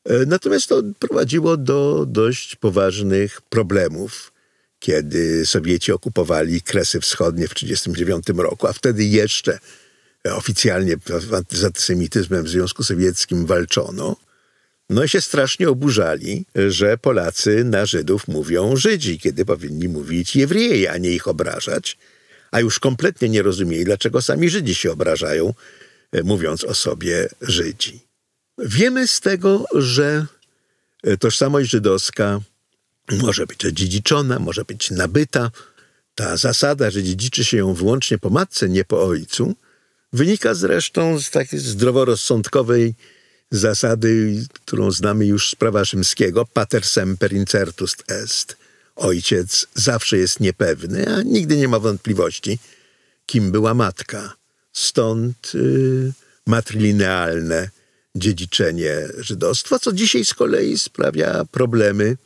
E, 0.05 0.25
natomiast 0.25 0.67
to 0.67 0.83
prowadziło 0.99 1.57
do 1.57 2.05
dość 2.07 2.55
poważnych 2.55 3.41
problemów, 3.41 4.31
kiedy 4.79 5.45
Sowieci 5.45 5.91
okupowali 5.91 6.61
Kresy 6.61 6.99
Wschodnie 6.99 7.47
w 7.47 7.53
1939 7.53 8.49
roku, 8.49 8.67
a 8.67 8.73
wtedy 8.73 9.03
jeszcze 9.03 9.59
oficjalnie 10.25 10.95
z 11.51 11.63
antysemityzmem 11.63 12.43
w 12.43 12.49
Związku 12.49 12.83
Sowieckim 12.83 13.45
walczono. 13.45 14.15
No 14.89 15.07
się 15.07 15.21
strasznie 15.21 15.69
oburzali, 15.69 16.45
że 16.67 16.97
Polacy 16.97 17.63
na 17.63 17.85
Żydów 17.85 18.27
mówią 18.27 18.75
Żydzi, 18.75 19.19
kiedy 19.19 19.45
powinni 19.45 19.89
mówić 19.89 20.35
Jewrieje, 20.35 20.91
a 20.91 20.97
nie 20.97 21.11
ich 21.11 21.27
obrażać. 21.27 21.97
A 22.51 22.59
już 22.59 22.79
kompletnie 22.79 23.29
nie 23.29 23.41
rozumieli, 23.41 23.85
dlaczego 23.85 24.21
sami 24.21 24.49
Żydzi 24.49 24.75
się 24.75 24.91
obrażają, 24.91 25.53
e, 26.11 26.23
mówiąc 26.23 26.63
o 26.63 26.73
sobie 26.73 27.29
Żydzi. 27.41 27.99
Wiemy 28.57 29.07
z 29.07 29.19
tego, 29.19 29.65
że 29.73 30.25
e, 31.03 31.17
tożsamość 31.17 31.69
żydowska 31.69 32.39
może 33.21 33.47
być 33.47 33.59
dziedziczona, 33.59 34.39
może 34.39 34.65
być 34.65 34.91
nabyta. 34.91 35.51
Ta 36.15 36.37
zasada, 36.37 36.91
że 36.91 37.03
dziedziczy 37.03 37.45
się 37.45 37.57
ją 37.57 37.73
wyłącznie 37.73 38.17
po 38.17 38.29
matce, 38.29 38.69
nie 38.69 38.85
po 38.85 39.03
ojcu, 39.03 39.55
wynika 40.13 40.53
zresztą 40.53 41.19
z 41.19 41.29
takiej 41.29 41.59
zdroworozsądkowej 41.59 42.95
zasady, 43.51 44.43
którą 44.53 44.91
znamy 44.91 45.25
już 45.25 45.49
z 45.49 45.55
prawa 45.55 45.83
rzymskiego, 45.83 46.45
pater 46.45 46.85
semper 46.85 47.33
incertus 47.33 47.95
est. 48.07 48.57
Ojciec 48.95 49.67
zawsze 49.75 50.17
jest 50.17 50.39
niepewny, 50.39 51.15
a 51.15 51.21
nigdy 51.21 51.57
nie 51.57 51.67
ma 51.67 51.79
wątpliwości, 51.79 52.59
kim 53.25 53.51
była 53.51 53.73
matka. 53.73 54.33
Stąd 54.73 55.51
y, 55.55 56.13
matrilinealne 56.47 57.69
dziedziczenie 58.15 59.07
żydostwa, 59.17 59.79
co 59.79 59.93
dzisiaj 59.93 60.25
z 60.25 60.33
kolei 60.33 60.79
sprawia 60.79 61.45
problemy 61.51 62.17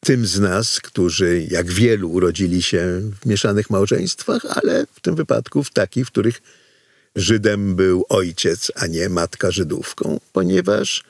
tym 0.00 0.26
z 0.26 0.40
nas, 0.40 0.80
którzy 0.80 1.46
jak 1.50 1.70
wielu 1.70 2.10
urodzili 2.10 2.62
się 2.62 3.00
w 3.20 3.26
mieszanych 3.26 3.70
małżeństwach, 3.70 4.42
ale 4.48 4.86
w 4.92 5.00
tym 5.00 5.14
wypadku 5.14 5.64
w 5.64 5.70
takich, 5.70 6.06
w 6.06 6.10
których 6.10 6.42
Żydem 7.18 7.74
był 7.74 8.04
ojciec, 8.08 8.72
a 8.74 8.86
nie 8.86 9.08
matka 9.08 9.50
Żydówką, 9.50 10.20
ponieważ 10.32 11.04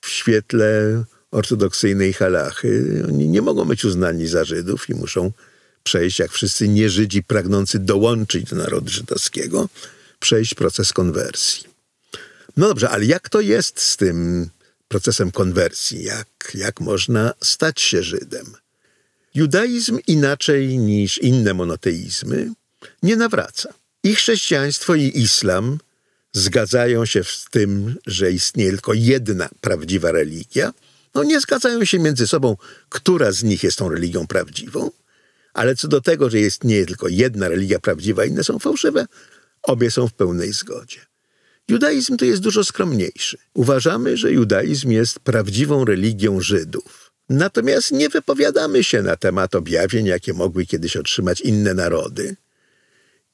w 0.00 0.08
świetle 0.08 1.04
ortodoksyjnej 1.30 2.12
halachy 2.12 3.02
oni 3.08 3.28
nie 3.28 3.42
mogą 3.42 3.64
być 3.64 3.84
uznani 3.84 4.26
za 4.26 4.44
Żydów 4.44 4.90
i 4.90 4.94
muszą 4.94 5.32
przejść, 5.82 6.18
jak 6.18 6.32
wszyscy 6.32 6.68
nieżydzi 6.68 7.22
pragnący 7.22 7.78
dołączyć 7.78 8.50
do 8.50 8.56
narodu 8.56 8.88
żydowskiego, 8.88 9.68
przejść 10.18 10.54
proces 10.54 10.92
konwersji. 10.92 11.64
No 12.56 12.68
dobrze, 12.68 12.90
ale 12.90 13.04
jak 13.04 13.28
to 13.28 13.40
jest 13.40 13.80
z 13.80 13.96
tym 13.96 14.48
procesem 14.88 15.30
konwersji? 15.30 16.04
Jak, 16.04 16.28
jak 16.54 16.80
można 16.80 17.34
stać 17.44 17.80
się 17.80 18.02
Żydem? 18.02 18.46
Judaizm 19.34 19.98
inaczej 20.06 20.78
niż 20.78 21.18
inne 21.18 21.54
monoteizmy 21.54 22.52
nie 23.02 23.16
nawraca. 23.16 23.74
I 24.06 24.14
chrześcijaństwo, 24.14 24.94
i 24.94 25.12
islam 25.14 25.78
zgadzają 26.32 27.06
się 27.06 27.24
w 27.24 27.44
tym, 27.50 27.96
że 28.06 28.32
istnieje 28.32 28.70
tylko 28.70 28.94
jedna 28.94 29.48
prawdziwa 29.60 30.12
religia. 30.12 30.72
No 31.14 31.22
nie 31.22 31.40
zgadzają 31.40 31.84
się 31.84 31.98
między 31.98 32.26
sobą, 32.26 32.56
która 32.88 33.32
z 33.32 33.42
nich 33.42 33.62
jest 33.62 33.78
tą 33.78 33.88
religią 33.88 34.26
prawdziwą, 34.26 34.90
ale 35.54 35.76
co 35.76 35.88
do 35.88 36.00
tego, 36.00 36.30
że 36.30 36.40
istnieje 36.40 36.86
tylko 36.86 37.08
jedna 37.08 37.48
religia 37.48 37.78
prawdziwa, 37.78 38.24
inne 38.24 38.44
są 38.44 38.58
fałszywe, 38.58 39.06
obie 39.62 39.90
są 39.90 40.08
w 40.08 40.12
pełnej 40.12 40.52
zgodzie. 40.52 41.00
Judaizm 41.68 42.16
to 42.16 42.24
jest 42.24 42.42
dużo 42.42 42.64
skromniejszy. 42.64 43.38
Uważamy, 43.54 44.16
że 44.16 44.32
judaizm 44.32 44.90
jest 44.90 45.18
prawdziwą 45.18 45.84
religią 45.84 46.40
Żydów. 46.40 47.12
Natomiast 47.28 47.92
nie 47.92 48.08
wypowiadamy 48.08 48.84
się 48.84 49.02
na 49.02 49.16
temat 49.16 49.54
objawień, 49.54 50.06
jakie 50.06 50.32
mogły 50.32 50.66
kiedyś 50.66 50.96
otrzymać 50.96 51.40
inne 51.40 51.74
narody 51.74 52.36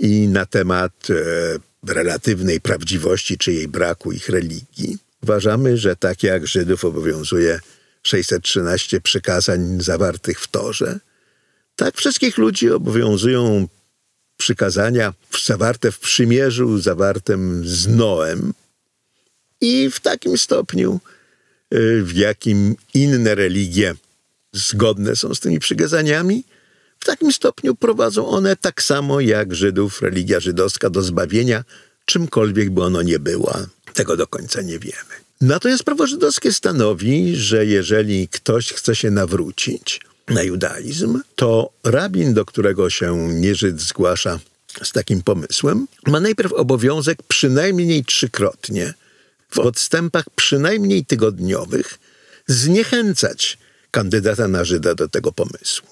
i 0.00 0.28
na 0.28 0.46
temat 0.46 1.09
e, 1.11 1.94
relatywnej 1.94 2.61
prawdziwości 2.61 3.38
czy 3.38 3.52
jej 3.52 3.68
braku 3.68 4.12
ich 4.12 4.28
religii. 4.28 4.98
Uważamy, 5.22 5.76
że 5.78 5.96
tak 5.96 6.22
jak 6.22 6.46
Żydów 6.46 6.85
obowiązuje 6.85 7.61
613 8.02 9.00
przykazań 9.00 9.81
zawartych 9.81 10.40
w 10.40 10.48
Torze, 10.48 10.98
tak 11.76 11.96
wszystkich 11.96 12.38
ludzi 12.38 12.70
obowiązują 12.70 13.68
przykazania 14.37 15.14
zawarte 15.44 15.92
w 15.92 15.98
przymierzu, 15.98 16.78
zawartym 16.78 17.62
z 17.68 17.88
Noem 17.88 18.55
i 19.61 19.90
w 19.90 20.00
takim 20.00 20.38
stopniu, 20.38 21.00
e, 21.70 22.02
w 22.02 22.12
jakim 22.12 22.76
inne 22.94 23.35
religie 23.35 23.94
zgodne 24.52 25.16
są 25.16 25.35
z 25.35 25.40
tymi 25.40 25.59
przykazaniami, 25.59 26.44
w 27.02 27.04
takim 27.04 27.32
stopniu 27.32 27.74
prowadzą 27.74 28.28
one 28.28 28.56
tak 28.56 28.82
samo 28.82 29.20
jak 29.20 29.54
Żydów, 29.54 30.02
religia 30.02 30.40
żydowska 30.40 30.90
do 30.90 31.02
zbawienia, 31.02 31.64
czymkolwiek 32.04 32.70
by 32.70 32.82
ono 32.82 33.02
nie 33.02 33.18
było. 33.18 33.54
Tego 33.94 34.16
do 34.16 34.26
końca 34.26 34.62
nie 34.62 34.78
wiemy. 34.78 35.14
Natomiast 35.40 35.84
prawo 35.84 36.06
żydowskie 36.06 36.52
stanowi, 36.52 37.36
że 37.36 37.66
jeżeli 37.66 38.28
ktoś 38.28 38.72
chce 38.72 38.96
się 38.96 39.10
nawrócić 39.10 40.00
na 40.28 40.42
judaizm, 40.42 41.20
to 41.36 41.70
rabin, 41.84 42.34
do 42.34 42.44
którego 42.44 42.90
się 42.90 43.28
nieżyd 43.28 43.80
zgłasza 43.80 44.40
z 44.82 44.92
takim 44.92 45.22
pomysłem, 45.22 45.86
ma 46.06 46.20
najpierw 46.20 46.52
obowiązek 46.52 47.18
przynajmniej 47.28 48.04
trzykrotnie, 48.04 48.94
w 49.50 49.58
odstępach 49.58 50.24
przynajmniej 50.36 51.04
tygodniowych, 51.04 51.98
zniechęcać 52.46 53.58
kandydata 53.90 54.48
na 54.48 54.64
Żyda 54.64 54.94
do 54.94 55.08
tego 55.08 55.32
pomysłu. 55.32 55.91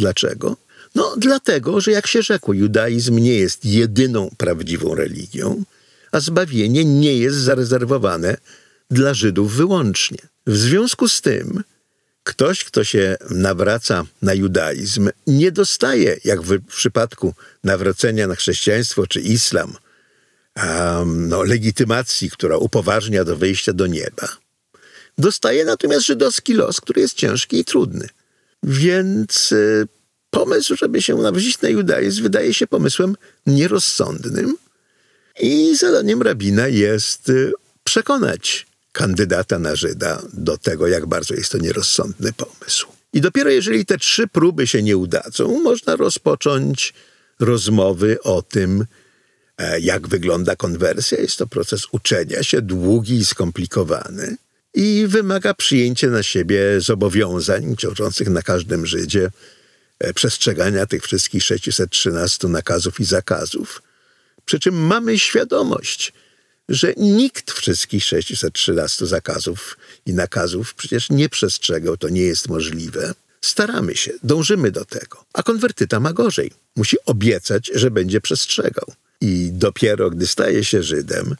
Dlaczego? 0.00 0.56
No, 0.94 1.14
dlatego, 1.16 1.80
że 1.80 1.90
jak 1.90 2.06
się 2.06 2.22
rzekło, 2.22 2.54
judaizm 2.54 3.18
nie 3.18 3.34
jest 3.34 3.64
jedyną 3.64 4.30
prawdziwą 4.36 4.94
religią, 4.94 5.64
a 6.12 6.20
zbawienie 6.20 6.84
nie 6.84 7.16
jest 7.16 7.36
zarezerwowane 7.36 8.36
dla 8.90 9.14
Żydów 9.14 9.52
wyłącznie. 9.52 10.18
W 10.46 10.56
związku 10.56 11.08
z 11.08 11.20
tym, 11.20 11.62
ktoś, 12.22 12.64
kto 12.64 12.84
się 12.84 13.16
nawraca 13.30 14.06
na 14.22 14.34
judaizm, 14.34 15.10
nie 15.26 15.52
dostaje, 15.52 16.16
jak 16.24 16.42
w 16.42 16.66
przypadku 16.66 17.34
nawrócenia 17.64 18.26
na 18.26 18.34
chrześcijaństwo 18.34 19.06
czy 19.06 19.20
islam, 19.20 19.76
um, 20.56 21.28
no, 21.28 21.42
legitymacji, 21.42 22.30
która 22.30 22.56
upoważnia 22.56 23.24
do 23.24 23.36
wejścia 23.36 23.72
do 23.72 23.86
nieba. 23.86 24.28
Dostaje 25.18 25.64
natomiast 25.64 26.06
żydowski 26.06 26.54
los, 26.54 26.80
który 26.80 27.00
jest 27.00 27.14
ciężki 27.14 27.58
i 27.58 27.64
trudny. 27.64 28.08
Więc 28.62 29.52
y, 29.52 29.88
pomysł, 30.30 30.76
żeby 30.76 31.02
się 31.02 31.16
nawrócić 31.16 31.60
na 31.60 31.68
judaizm, 31.68 32.22
wydaje 32.22 32.54
się 32.54 32.66
pomysłem 32.66 33.16
nierozsądnym. 33.46 34.56
I 35.40 35.76
zadaniem 35.76 36.22
rabina 36.22 36.68
jest 36.68 37.28
y, 37.28 37.52
przekonać 37.84 38.66
kandydata 38.92 39.58
na 39.58 39.76
Żyda 39.76 40.22
do 40.32 40.58
tego, 40.58 40.86
jak 40.86 41.06
bardzo 41.06 41.34
jest 41.34 41.52
to 41.52 41.58
nierozsądny 41.58 42.32
pomysł. 42.32 42.86
I 43.12 43.20
dopiero 43.20 43.50
jeżeli 43.50 43.86
te 43.86 43.98
trzy 43.98 44.28
próby 44.28 44.66
się 44.66 44.82
nie 44.82 44.96
udadzą, 44.96 45.60
można 45.60 45.96
rozpocząć 45.96 46.94
rozmowy 47.40 48.22
o 48.22 48.42
tym, 48.42 48.86
e, 49.58 49.80
jak 49.80 50.08
wygląda 50.08 50.56
konwersja. 50.56 51.20
Jest 51.20 51.36
to 51.36 51.46
proces 51.46 51.82
uczenia 51.92 52.42
się, 52.42 52.62
długi 52.62 53.14
i 53.14 53.24
skomplikowany 53.24 54.36
i 54.74 55.06
wymaga 55.06 55.54
przyjęcia 55.54 56.06
na 56.06 56.22
siebie 56.22 56.80
zobowiązań 56.80 57.76
ciążących 57.76 58.28
na 58.28 58.42
każdym 58.42 58.86
Żydzie, 58.86 59.30
e, 59.98 60.14
przestrzegania 60.14 60.86
tych 60.86 61.04
wszystkich 61.04 61.44
613 61.44 62.48
nakazów 62.48 63.00
i 63.00 63.04
zakazów. 63.04 63.82
Przy 64.44 64.60
czym 64.60 64.74
mamy 64.74 65.18
świadomość, 65.18 66.12
że 66.68 66.94
nikt 66.96 67.50
wszystkich 67.52 68.04
613 68.04 69.06
zakazów 69.06 69.78
i 70.06 70.14
nakazów 70.14 70.74
przecież 70.74 71.10
nie 71.10 71.28
przestrzegał, 71.28 71.96
to 71.96 72.08
nie 72.08 72.22
jest 72.22 72.48
możliwe. 72.48 73.14
Staramy 73.40 73.96
się, 73.96 74.12
dążymy 74.22 74.70
do 74.70 74.84
tego. 74.84 75.24
A 75.32 75.42
konwertyta 75.42 76.00
ma 76.00 76.12
gorzej. 76.12 76.50
Musi 76.76 76.96
obiecać, 77.06 77.70
że 77.74 77.90
będzie 77.90 78.20
przestrzegał. 78.20 78.92
I 79.20 79.50
dopiero 79.52 80.10
gdy 80.10 80.26
staje 80.26 80.64
się 80.64 80.82
Żydem, 80.82 81.34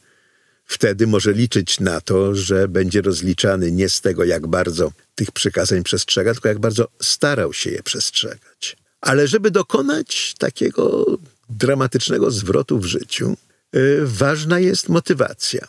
wtedy 0.71 1.07
może 1.07 1.33
liczyć 1.33 1.81
na 1.81 2.01
to, 2.01 2.35
że 2.35 2.69
będzie 2.69 3.03
rozliczany 3.03 3.73
nie 3.73 3.89
z 3.89 4.01
tego, 4.01 4.25
jak 4.25 4.47
bardzo 4.47 4.93
tych 5.15 5.31
przykazań 5.33 5.83
przestrzega, 5.83 6.33
tylko 6.33 6.49
jak 6.49 6.59
bardzo 6.59 6.89
starał 7.03 7.53
się 7.53 7.71
je 7.71 7.83
przestrzegać. 7.83 8.77
Ale 9.01 9.29
żeby 9.29 9.51
dokonać 9.51 10.35
takiego 10.39 11.07
dramatycznego 11.49 12.31
zwrotu 12.31 12.79
w 12.79 12.85
życiu, 12.85 13.37
yy, 13.73 14.01
ważna 14.03 14.59
jest 14.59 14.89
motywacja. 14.89 15.69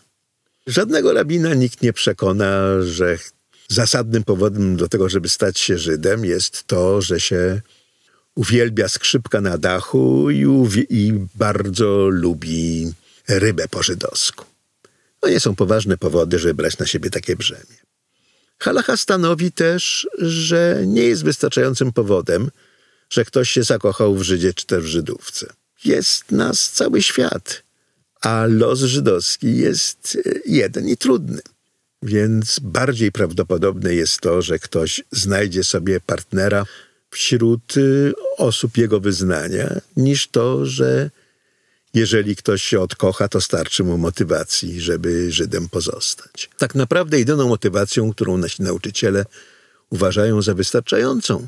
Żadnego 0.67 1.13
rabina 1.13 1.53
nikt 1.53 1.81
nie 1.81 1.93
przekona, 1.93 2.81
że 2.81 3.17
zasadnym 3.67 4.23
powodem 4.23 4.75
do 4.75 4.87
tego, 4.87 5.09
żeby 5.09 5.29
stać 5.29 5.59
się 5.59 5.77
Żydem, 5.77 6.25
jest 6.25 6.63
to, 6.67 7.01
że 7.01 7.19
się 7.19 7.61
uwielbia 8.35 8.87
skrzypka 8.87 9.41
na 9.41 9.57
dachu 9.57 10.31
i, 10.31 10.45
i 10.89 11.13
bardzo 11.35 12.07
lubi 12.09 12.93
rybę 13.27 13.67
po 13.67 13.83
żydowsku. 13.83 14.50
To 15.21 15.29
nie 15.29 15.39
są 15.39 15.55
poważne 15.55 15.97
powody, 15.97 16.39
żeby 16.39 16.53
brać 16.53 16.77
na 16.77 16.85
siebie 16.85 17.09
takie 17.09 17.35
brzemię. 17.35 17.77
Halacha 18.59 18.97
stanowi 18.97 19.51
też, 19.51 20.07
że 20.17 20.83
nie 20.87 21.03
jest 21.03 21.23
wystarczającym 21.23 21.93
powodem, 21.93 22.51
że 23.09 23.25
ktoś 23.25 23.49
się 23.49 23.63
zakochał 23.63 24.15
w 24.15 24.23
Żydzie 24.23 24.53
czy 24.53 24.65
też 24.65 24.83
w 24.83 24.87
Żydówce. 24.87 25.53
Jest 25.85 26.31
nas 26.31 26.71
cały 26.71 27.01
świat, 27.01 27.63
a 28.21 28.45
los 28.49 28.79
żydowski 28.79 29.57
jest 29.57 30.17
jeden 30.45 30.87
i 30.87 30.97
trudny. 30.97 31.41
Więc 32.03 32.59
bardziej 32.59 33.11
prawdopodobne 33.11 33.93
jest 33.93 34.21
to, 34.21 34.41
że 34.41 34.59
ktoś 34.59 35.01
znajdzie 35.11 35.63
sobie 35.63 35.99
partnera 35.99 36.65
wśród 37.11 37.77
y, 37.77 38.13
osób 38.37 38.77
jego 38.77 38.99
wyznania, 38.99 39.81
niż 39.97 40.27
to, 40.27 40.65
że 40.65 41.09
jeżeli 41.93 42.35
ktoś 42.35 42.61
się 42.61 42.79
odkocha, 42.79 43.27
to 43.27 43.41
starczy 43.41 43.83
mu 43.83 43.97
motywacji, 43.97 44.81
żeby 44.81 45.31
Żydem 45.31 45.69
pozostać. 45.69 46.49
Tak 46.57 46.75
naprawdę 46.75 47.19
jedyną 47.19 47.47
motywacją, 47.47 48.11
którą 48.11 48.37
nasi 48.37 48.61
nauczyciele 48.61 49.25
uważają 49.89 50.41
za 50.41 50.53
wystarczającą, 50.53 51.47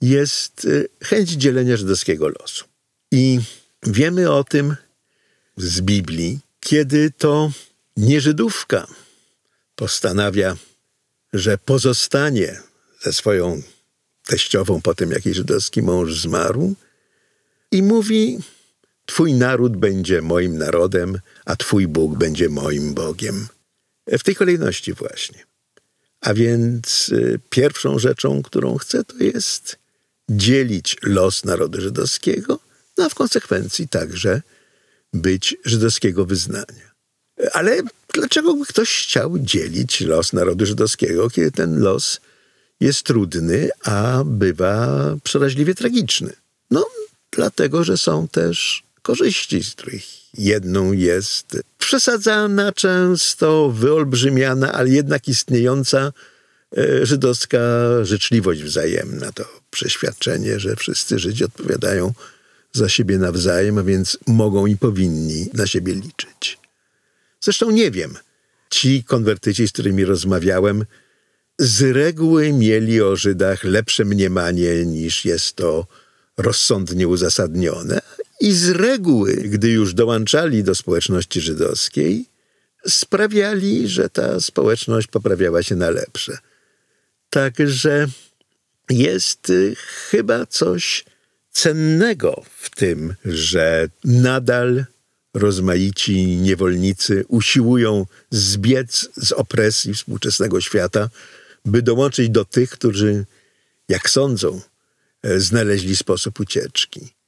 jest 0.00 0.64
y, 0.64 0.88
chęć 1.04 1.30
dzielenia 1.30 1.76
żydowskiego 1.76 2.28
losu. 2.28 2.64
I 3.12 3.40
wiemy 3.82 4.30
o 4.30 4.44
tym 4.44 4.76
z 5.56 5.80
Biblii, 5.80 6.38
kiedy 6.60 7.10
to 7.18 7.52
nie 7.96 8.20
Żydówka 8.20 8.86
postanawia, 9.76 10.56
że 11.32 11.58
pozostanie 11.58 12.60
ze 13.02 13.12
swoją 13.12 13.62
teściową 14.26 14.80
po 14.80 14.94
tym, 14.94 15.10
jak 15.10 15.26
jej 15.26 15.34
żydowski 15.34 15.82
mąż 15.82 16.20
zmarł 16.20 16.74
i 17.72 17.82
mówi, 17.82 18.38
Twój 19.06 19.34
naród 19.34 19.76
będzie 19.76 20.22
moim 20.22 20.58
narodem, 20.58 21.18
a 21.44 21.56
Twój 21.56 21.88
Bóg 21.88 22.18
będzie 22.18 22.48
moim 22.48 22.94
Bogiem. 22.94 23.48
W 24.06 24.22
tej 24.22 24.34
kolejności 24.34 24.92
właśnie. 24.92 25.44
A 26.20 26.34
więc 26.34 27.08
y, 27.08 27.40
pierwszą 27.50 27.98
rzeczą, 27.98 28.42
którą 28.42 28.78
chcę, 28.78 29.04
to 29.04 29.16
jest 29.24 29.78
dzielić 30.30 30.96
los 31.02 31.44
narodu 31.44 31.80
żydowskiego, 31.80 32.58
no 32.98 33.04
a 33.04 33.08
w 33.08 33.14
konsekwencji 33.14 33.88
także 33.88 34.42
być 35.12 35.56
żydowskiego 35.64 36.24
wyznania. 36.24 36.90
Ale 37.52 37.82
dlaczego 38.14 38.54
by 38.54 38.66
ktoś 38.66 39.02
chciał 39.02 39.38
dzielić 39.38 40.00
los 40.00 40.32
narodu 40.32 40.66
żydowskiego, 40.66 41.30
kiedy 41.30 41.50
ten 41.50 41.80
los 41.80 42.20
jest 42.80 43.02
trudny, 43.02 43.68
a 43.84 44.22
bywa 44.24 44.98
przeraźliwie 45.24 45.74
tragiczny? 45.74 46.32
No, 46.70 46.86
dlatego, 47.30 47.84
że 47.84 47.98
są 47.98 48.28
też 48.28 48.82
korzyści, 49.02 49.64
z 49.64 49.74
których 49.74 50.02
jedną 50.34 50.92
jest 50.92 51.62
przesadzana, 51.78 52.72
często 52.72 53.70
wyolbrzymiana, 53.70 54.72
ale 54.72 54.90
jednak 54.90 55.28
istniejąca 55.28 56.12
e, 56.78 57.06
żydowska 57.06 57.58
życzliwość 58.02 58.62
wzajemna. 58.62 59.32
To 59.32 59.44
przeświadczenie, 59.70 60.60
że 60.60 60.76
wszyscy 60.76 61.18
Żydzi 61.18 61.44
odpowiadają 61.44 62.12
za 62.72 62.88
siebie 62.88 63.18
nawzajem, 63.18 63.78
a 63.78 63.82
więc 63.82 64.18
mogą 64.26 64.66
i 64.66 64.76
powinni 64.76 65.46
na 65.54 65.66
siebie 65.66 65.94
liczyć. 65.94 66.58
Zresztą 67.40 67.70
nie 67.70 67.90
wiem. 67.90 68.14
Ci 68.70 69.04
konwertyci, 69.04 69.68
z 69.68 69.72
którymi 69.72 70.04
rozmawiałem, 70.04 70.84
z 71.58 71.82
reguły 71.96 72.52
mieli 72.52 73.02
o 73.02 73.16
Żydach 73.16 73.64
lepsze 73.64 74.04
mniemanie 74.04 74.86
niż 74.86 75.24
jest 75.24 75.56
to 75.56 75.86
rozsądnie 76.36 77.08
uzasadnione. 77.08 78.00
I 78.40 78.52
z 78.52 78.68
reguły, 78.68 79.34
gdy 79.34 79.70
już 79.70 79.94
dołączali 79.94 80.64
do 80.64 80.74
społeczności 80.74 81.40
żydowskiej, 81.40 82.26
sprawiali, 82.86 83.88
że 83.88 84.10
ta 84.10 84.40
społeczność 84.40 85.06
poprawiała 85.06 85.62
się 85.62 85.76
na 85.76 85.90
lepsze. 85.90 86.38
Także 87.30 88.06
jest 88.90 89.50
y, 89.50 89.76
chyba 90.10 90.46
coś 90.46 91.04
cennego 91.50 92.42
w 92.56 92.70
tym, 92.70 93.14
że 93.24 93.88
nadal 94.04 94.84
rozmaici 95.34 96.26
niewolnicy 96.26 97.24
usiłują 97.28 98.06
zbiec 98.30 99.08
z 99.16 99.32
opresji 99.32 99.94
współczesnego 99.94 100.60
świata, 100.60 101.10
by 101.64 101.82
dołączyć 101.82 102.30
do 102.30 102.44
tych, 102.44 102.70
którzy, 102.70 103.24
jak 103.88 104.10
sądzą, 104.10 104.60
e, 105.22 105.40
znaleźli 105.40 105.96
sposób 105.96 106.40
ucieczki. 106.40 107.19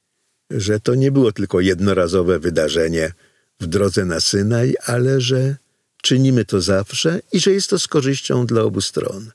Że 0.57 0.79
to 0.79 0.95
nie 0.95 1.11
było 1.11 1.31
tylko 1.31 1.59
jednorazowe 1.59 2.39
wydarzenie 2.39 3.13
w 3.59 3.67
drodze 3.67 4.05
na 4.05 4.19
Synaj, 4.19 4.75
ale 4.85 5.21
że 5.21 5.55
czynimy 6.01 6.45
to 6.45 6.61
zawsze 6.61 7.21
i 7.31 7.39
że 7.39 7.51
jest 7.51 7.69
to 7.69 7.79
z 7.79 7.87
korzyścią 7.87 8.45
dla 8.45 8.61
obu 8.61 8.81
stron. 8.81 9.31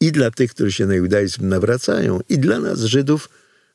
I 0.00 0.12
dla 0.12 0.30
tych, 0.30 0.50
którzy 0.50 0.72
się 0.72 0.86
na 0.86 0.94
judaizm 0.94 1.48
nawracają, 1.48 2.20
i 2.28 2.38
dla 2.38 2.60
nas, 2.60 2.80
Żydów, 2.80 3.28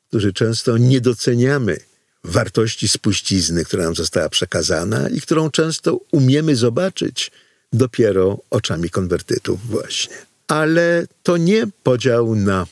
którzy 0.08 0.34
często 0.34 0.78
nie 0.78 1.02
doceniamy 1.02 1.78
wartości 2.24 2.88
spuścizny, 2.88 3.66
która 3.66 3.84
nam 3.84 3.96
została 3.96 4.30
przekazana 4.30 5.10
i 5.10 5.22
którą 5.22 5.52
często 5.52 6.00
umiemy 6.12 6.56
zobaczyć 6.56 7.32
dopiero 7.74 8.40
oczami 8.50 8.90
konwertytów 8.90 9.68
właśnie. 9.68 10.16
Ale 10.48 11.08
to 11.24 11.38
nie 11.38 11.68
podział 11.84 12.36
na 12.36 12.68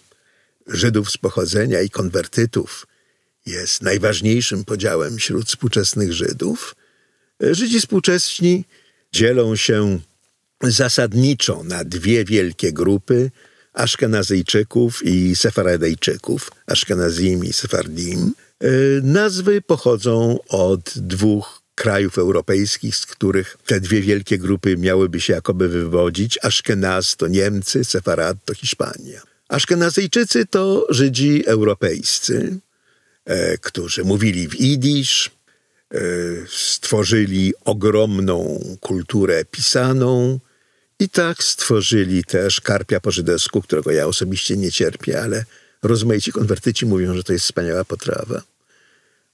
Żydów 0.67 1.11
z 1.11 1.17
pochodzenia 1.17 1.81
i 1.81 1.89
konwertytów 1.89 2.87
jest 3.45 3.81
najważniejszym 3.81 4.65
podziałem 4.65 5.17
wśród 5.17 5.47
współczesnych 5.47 6.13
Żydów. 6.13 6.75
Żydzi 7.39 7.79
współczesni 7.79 8.65
dzielą 9.11 9.55
się 9.55 9.99
zasadniczo 10.63 11.63
na 11.63 11.83
dwie 11.83 12.25
wielkie 12.25 12.73
grupy 12.73 13.31
Aszkenazyjczyków 13.73 15.05
i 15.05 15.35
Sefaradejczyków, 15.35 16.51
Aszkenazim 16.67 17.45
i 17.45 17.53
Sefardim. 17.53 18.33
E, 18.59 18.67
nazwy 19.03 19.61
pochodzą 19.61 20.39
od 20.49 20.93
dwóch 20.95 21.61
krajów 21.75 22.17
europejskich, 22.17 22.95
z 22.95 23.05
których 23.05 23.57
te 23.65 23.79
dwie 23.79 24.01
wielkie 24.01 24.37
grupy 24.37 24.77
miałyby 24.77 25.21
się 25.21 25.33
jakoby 25.33 25.69
wywodzić. 25.69 26.39
Aszkenaz 26.41 27.15
to 27.15 27.27
Niemcy, 27.27 27.85
Sefarad 27.85 28.37
to 28.45 28.53
Hiszpania. 28.53 29.21
Aszkenazyjczycy 29.49 30.45
to 30.45 30.87
Żydzi 30.89 31.45
europejscy, 31.45 32.59
którzy 33.61 34.03
mówili 34.03 34.47
w 34.47 34.55
idisz, 34.55 35.31
e, 35.93 35.99
stworzyli 36.49 37.53
ogromną 37.65 38.59
kulturę 38.79 39.45
pisaną 39.45 40.39
i 40.99 41.09
tak 41.09 41.43
stworzyli 41.43 42.23
też 42.23 42.61
karpia 42.61 42.99
po 42.99 43.11
żydowsku, 43.11 43.61
którego 43.61 43.91
ja 43.91 44.07
osobiście 44.07 44.57
nie 44.57 44.71
cierpię, 44.71 45.21
ale 45.21 45.45
rozmaici 45.83 46.31
konwertyci 46.31 46.85
mówią, 46.85 47.15
że 47.15 47.23
to 47.23 47.33
jest 47.33 47.45
wspaniała 47.45 47.85
potrawa. 47.85 48.41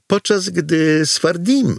Podczas 0.08 0.50
gdy 0.50 1.06
Sfardim 1.06 1.78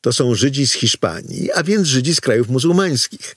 to 0.00 0.12
są 0.12 0.34
Żydzi 0.34 0.66
z 0.66 0.72
Hiszpanii, 0.72 1.52
a 1.52 1.62
więc 1.62 1.88
Żydzi 1.88 2.14
z 2.14 2.20
krajów 2.20 2.48
muzułmańskich. 2.48 3.36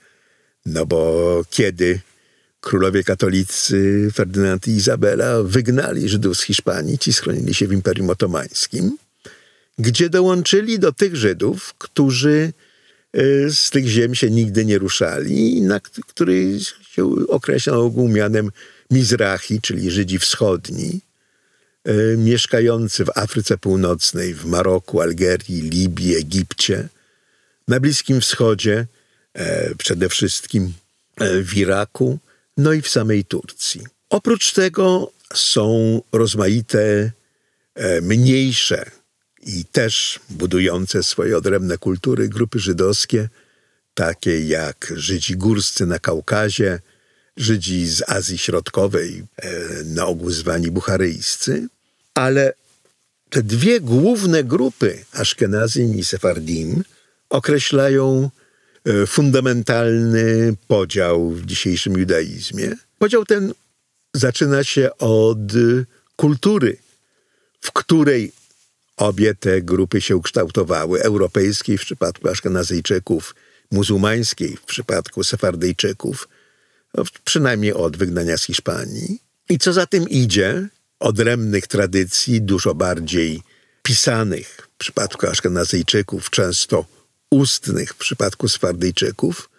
No 0.65 0.85
bo 0.85 1.41
kiedy 1.49 1.99
królowie 2.65 3.03
katolicy 3.03 4.09
Ferdynand 4.13 4.67
i 4.67 4.71
Izabela 4.71 5.43
wygnali 5.43 6.09
Żydów 6.09 6.37
z 6.37 6.41
Hiszpanii, 6.41 6.97
ci 6.97 7.13
schronili 7.13 7.53
się 7.53 7.67
w 7.67 7.73
Imperium 7.73 8.09
Otomańskim, 8.09 8.97
gdzie 9.79 10.09
dołączyli 10.09 10.79
do 10.79 10.91
tych 10.91 11.15
Żydów, 11.15 11.73
którzy 11.77 12.53
e, 13.13 13.49
z 13.49 13.69
tych 13.69 13.87
ziem 13.87 14.15
się 14.15 14.29
nigdy 14.31 14.65
nie 14.65 14.77
ruszali, 14.77 15.61
na 15.61 15.79
który 15.79 16.59
się 16.91 17.27
określał 17.27 17.93
mianem 18.09 18.51
Mizrahi, 18.91 19.61
czyli 19.61 19.91
Żydzi 19.91 20.19
wschodni, 20.19 21.01
e, 21.83 22.17
mieszkający 22.17 23.05
w 23.05 23.17
Afryce 23.17 23.57
Północnej, 23.57 24.33
w 24.33 24.45
Maroku, 24.45 25.01
Algerii, 25.01 25.61
Libii, 25.61 26.15
Egipcie, 26.15 26.87
na 27.67 27.79
Bliskim 27.79 28.21
Wschodzie, 28.21 28.85
e, 29.33 29.75
przede 29.75 30.09
wszystkim 30.09 30.73
w 31.43 31.57
Iraku, 31.57 32.19
no 32.57 32.73
i 32.73 32.81
w 32.81 32.89
samej 32.89 33.25
Turcji. 33.25 33.81
Oprócz 34.09 34.53
tego 34.53 35.11
są 35.33 36.01
rozmaite 36.11 37.11
mniejsze 38.01 38.91
i 39.45 39.65
też 39.65 40.19
budujące 40.29 41.03
swoje 41.03 41.37
odrębne 41.37 41.77
kultury 41.77 42.29
grupy 42.29 42.59
żydowskie, 42.59 43.29
takie 43.93 44.47
jak 44.47 44.93
Żydzi 44.95 45.37
górscy 45.37 45.85
na 45.85 45.99
Kaukazie, 45.99 46.79
Żydzi 47.37 47.87
z 47.87 48.09
Azji 48.09 48.37
Środkowej, 48.37 49.23
e, 49.37 49.51
na 49.83 50.05
ogół 50.05 50.31
zwani 50.31 50.71
bucharyjscy, 50.71 51.67
ale 52.13 52.53
te 53.29 53.43
dwie 53.43 53.81
główne 53.81 54.43
grupy, 54.43 55.05
Aszkenazim 55.11 55.95
i 55.95 56.03
Sefardim, 56.03 56.83
określają 57.29 58.23
e, 58.23 58.44
fundamentalny 59.07 60.55
podział 60.67 61.29
w 61.29 61.45
dzisiejszym 61.45 61.97
judaizmie. 61.97 62.75
Podział 62.99 63.25
ten 63.25 63.53
zaczyna 64.13 64.63
się 64.63 64.97
od 64.97 65.39
kultury, 66.15 66.77
w 67.61 67.71
której 67.71 68.31
obie 68.97 69.35
te 69.35 69.61
grupy 69.61 70.01
się 70.01 70.15
ukształtowały. 70.15 71.01
Europejskiej 71.01 71.77
w 71.77 71.81
przypadku 71.81 72.29
Aszkenazyjczyków, 72.29 73.35
muzułmańskiej 73.71 74.57
w 74.57 74.61
przypadku 74.61 75.23
Sefardyjczyków, 75.23 76.27
no, 76.93 77.03
przynajmniej 77.23 77.73
od 77.73 77.97
wygnania 77.97 78.37
z 78.37 78.43
Hiszpanii. 78.43 79.19
I 79.49 79.57
co 79.57 79.73
za 79.73 79.85
tym 79.85 80.09
idzie, 80.09 80.67
odrębnych 80.99 81.67
tradycji, 81.67 82.41
dużo 82.41 82.75
bardziej 82.75 83.41
pisanych 83.83 84.67
w 84.75 84.77
przypadku 84.77 85.27
Aszkenazyjczyków, 85.27 86.29
często 86.29 86.85
ustnych 87.29 87.89
w 87.89 87.97
przypadku 87.97 88.49
Sfardyjczyków. 88.49 89.49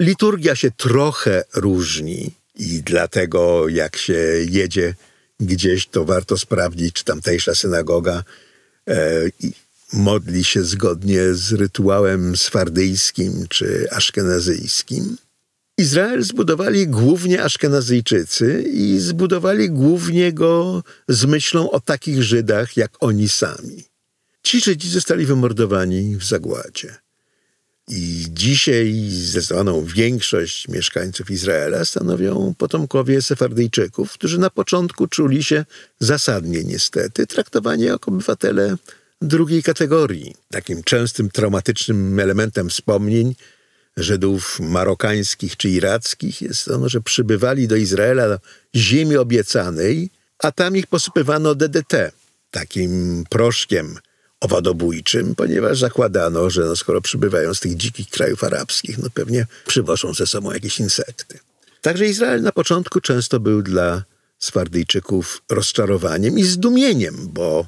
Liturgia 0.00 0.56
się 0.56 0.70
trochę 0.70 1.44
różni 1.54 2.34
i 2.54 2.82
dlatego 2.82 3.68
jak 3.68 3.96
się 3.96 4.18
jedzie 4.50 4.94
gdzieś, 5.40 5.86
to 5.86 6.04
warto 6.04 6.38
sprawdzić, 6.38 6.94
czy 6.94 7.04
tamtejsza 7.04 7.54
synagoga 7.54 8.24
e, 8.88 8.94
modli 9.92 10.44
się 10.44 10.64
zgodnie 10.64 11.34
z 11.34 11.52
rytuałem 11.52 12.36
sfardyjskim 12.36 13.46
czy 13.48 13.86
aszkenazyjskim. 13.90 15.16
Izrael 15.78 16.22
zbudowali 16.22 16.88
głównie 16.88 17.42
Aszkenazyjczycy 17.42 18.62
i 18.62 18.98
zbudowali 18.98 19.70
głównie 19.70 20.32
go 20.32 20.82
z 21.08 21.24
myślą 21.24 21.70
o 21.70 21.80
takich 21.80 22.22
Żydach 22.22 22.76
jak 22.76 22.90
oni 23.00 23.28
sami. 23.28 23.89
Ci 24.50 24.60
Żydzi 24.60 24.90
zostali 24.90 25.26
wymordowani 25.26 26.16
w 26.16 26.24
zagładzie. 26.24 26.96
I 27.88 28.24
dzisiaj 28.28 28.94
zdecydowaną 29.10 29.84
większość 29.84 30.68
mieszkańców 30.68 31.30
Izraela 31.30 31.84
stanowią 31.84 32.54
potomkowie 32.58 33.22
Sefardyjczyków, 33.22 34.12
którzy 34.12 34.38
na 34.38 34.50
początku 34.50 35.06
czuli 35.06 35.44
się 35.44 35.64
zasadnie 35.98 36.64
niestety 36.64 37.26
traktowani 37.26 37.84
jako 37.84 38.10
obywatele 38.10 38.76
drugiej 39.22 39.62
kategorii. 39.62 40.34
Takim 40.50 40.82
częstym 40.82 41.30
traumatycznym 41.30 42.20
elementem 42.20 42.70
wspomnień 42.70 43.34
Żydów 43.96 44.60
marokańskich 44.60 45.56
czy 45.56 45.68
irackich 45.68 46.42
jest 46.42 46.64
to, 46.64 46.88
że 46.88 47.00
przybywali 47.00 47.68
do 47.68 47.76
Izraela, 47.76 48.38
ziemi 48.74 49.16
obiecanej, 49.16 50.10
a 50.38 50.52
tam 50.52 50.76
ich 50.76 50.86
posypywano 50.86 51.54
DDT, 51.54 52.12
takim 52.50 53.24
proszkiem 53.28 53.98
owadobójczym, 54.40 55.34
ponieważ 55.34 55.78
zakładano, 55.78 56.50
że 56.50 56.60
no 56.60 56.76
skoro 56.76 57.00
przybywają 57.00 57.54
z 57.54 57.60
tych 57.60 57.76
dzikich 57.76 58.08
krajów 58.08 58.44
arabskich, 58.44 58.98
no 58.98 59.10
pewnie 59.14 59.46
przywożą 59.66 60.14
ze 60.14 60.26
sobą 60.26 60.52
jakieś 60.52 60.80
insekty. 60.80 61.38
Także 61.80 62.06
Izrael 62.06 62.42
na 62.42 62.52
początku 62.52 63.00
często 63.00 63.40
był 63.40 63.62
dla 63.62 64.04
Swardyjczyków 64.38 65.42
rozczarowaniem 65.50 66.38
i 66.38 66.42
zdumieniem, 66.42 67.16
bo 67.32 67.66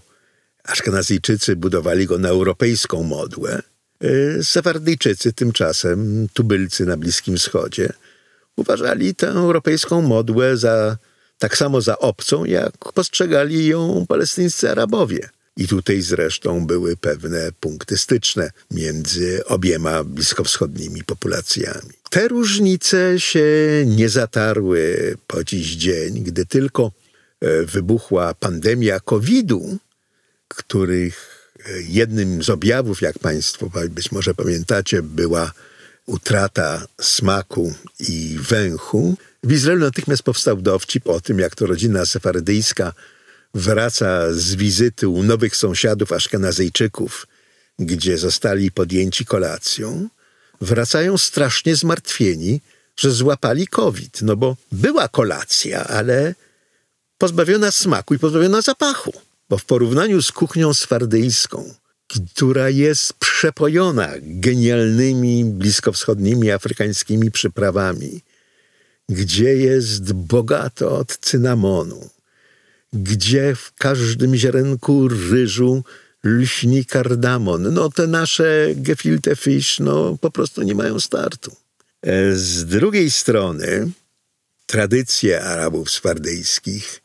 Aszkenazyjczycy 0.65 1.57
budowali 1.57 2.07
go 2.07 2.19
na 2.19 2.29
europejską 2.29 3.03
modłę, 3.03 3.63
y, 4.05 4.39
Sefardyjczycy 4.43 5.33
tymczasem, 5.33 6.29
tubylcy 6.33 6.87
na 6.87 6.97
Bliskim 6.97 7.37
Wschodzie, 7.37 7.93
uważali 8.57 9.15
tę 9.15 9.29
europejską 9.29 10.03
modłę 10.03 10.57
za 10.57 10.97
tak 11.39 11.57
samo 11.57 11.81
za 11.81 11.99
obcą, 11.99 12.45
jak 12.45 12.93
postrzegali 12.95 13.67
ją 13.67 14.07
palestyńscy 14.09 14.71
Arabowie. 14.71 15.29
I 15.57 15.69
tutaj 15.69 16.03
zresztą 16.03 16.67
były 16.67 16.97
pewne 16.97 17.53
punkty 17.61 17.99
styczne 17.99 18.51
między 18.71 19.45
obiema 19.47 20.05
bliskowschodnimi 20.05 21.05
populacjami. 21.05 21.91
Te 22.11 22.29
różnice 22.29 23.21
się 23.21 23.47
nie 23.87 24.09
zatarły 24.09 24.97
po 25.27 25.45
dziś 25.45 25.77
dzień, 25.77 26.23
gdy 26.23 26.47
tylko 26.47 26.93
e, 27.41 27.63
wybuchła 27.63 28.35
pandemia 28.35 29.01
COVID-u, 29.01 29.79
których 30.49 31.49
e, 31.67 31.83
jednym 31.83 32.43
z 32.43 32.51
objawów, 32.51 33.03
jak 33.03 33.19
Państwo 33.19 33.71
być 33.91 34.13
może 34.13 34.35
pamiętacie, 34.35 35.03
była 35.03 35.53
utrata 36.07 36.87
smaku 37.01 37.75
i 38.01 38.39
węchu. 38.41 39.17
W 39.43 39.53
Izraelu 39.53 39.85
natychmiast 39.85 40.23
powstał 40.23 40.57
dowcip 40.57 41.09
o 41.09 41.21
tym, 41.21 41.39
jak 41.39 41.55
to 41.55 41.67
rodzina 41.67 42.07
sefarydyjska 42.07 42.93
wraca 43.55 44.33
z 44.33 44.55
wizyty 44.55 45.09
u 45.09 45.23
nowych 45.23 45.57
sąsiadów 45.57 46.13
Aszkenazyjczyków, 46.13 47.27
gdzie 47.79 48.19
zostali 48.19 48.71
podjęci 48.71 49.25
kolacją, 49.25 50.09
wracają 50.61 51.19
strasznie 51.19 51.77
zmartwieni, 51.77 52.61
że 52.97 53.11
złapali 53.11 53.67
COVID. 53.67 54.23
No 54.23 54.37
bo 54.37 54.57
była 54.73 55.09
kolacja, 55.09 55.85
ale 55.85 56.35
pozbawiona 57.19 57.71
smaku 57.71 58.15
i 58.15 58.19
pozbawiona 58.19 58.61
zapachu. 58.61 59.13
Bo 59.49 59.59
w 59.59 59.65
porównaniu 59.65 60.23
z 60.23 60.33
kuchnią 60.33 60.75
swardyjską, 60.75 61.75
która 62.07 62.71
jest 62.71 63.13
przepojona 63.13 64.11
genialnymi 64.21 65.45
bliskowschodnimi 65.45 66.51
afrykańskimi 66.51 67.31
przyprawami, 67.31 68.21
gdzie 69.09 69.57
jest 69.57 70.13
bogato 70.13 70.99
od 70.99 71.17
cynamonu, 71.17 72.11
gdzie 72.93 73.55
w 73.55 73.73
każdym 73.75 74.37
ziarenku 74.37 75.09
ryżu 75.09 75.85
lśni 76.25 76.85
kardamon. 76.85 77.75
No 77.75 77.91
te 77.91 78.07
nasze 78.07 78.69
gefilte 78.77 79.37
fish 79.37 79.81
no, 79.81 80.19
po 80.21 80.31
prostu 80.31 80.63
nie 80.63 80.75
mają 80.75 81.01
startu. 81.01 81.57
E, 82.03 82.37
z 82.37 82.65
drugiej 82.67 83.11
strony 83.11 83.91
tradycje 84.67 85.45
Arabów 85.45 85.91
swardyjskich 85.91 87.03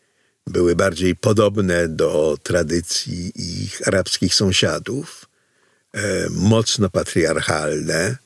były 0.47 0.75
bardziej 0.75 1.15
podobne 1.15 1.87
do 1.87 2.37
tradycji 2.43 3.31
ich 3.35 3.87
arabskich 3.87 4.35
sąsiadów, 4.35 5.25
e, 5.93 6.29
mocno 6.29 6.89
patriarchalne, 6.89 8.17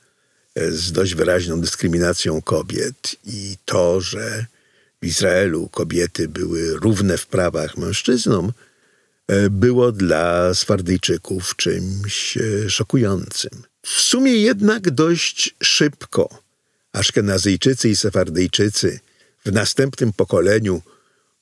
e, 0.54 0.72
z 0.72 0.92
dość 0.92 1.14
wyraźną 1.14 1.60
dyskryminacją 1.60 2.42
kobiet 2.42 3.16
i 3.24 3.56
to, 3.64 4.00
że 4.00 4.46
w 5.02 5.06
Izraelu 5.06 5.68
kobiety 5.68 6.28
były 6.28 6.76
równe 6.76 7.18
w 7.18 7.26
prawach 7.26 7.76
mężczyznom, 7.76 8.52
e, 9.28 9.50
było 9.50 9.92
dla 9.92 10.54
Swardyjczyków 10.54 11.56
czymś 11.56 12.36
e, 12.36 12.70
szokującym. 12.70 13.50
W 13.82 13.90
sumie 13.90 14.32
jednak 14.32 14.90
dość 14.90 15.54
szybko 15.62 16.42
Aszkenazyjczycy 16.92 17.88
i 17.88 17.96
Sefardyjczycy 17.96 19.00
w 19.44 19.52
następnym 19.52 20.12
pokoleniu 20.12 20.82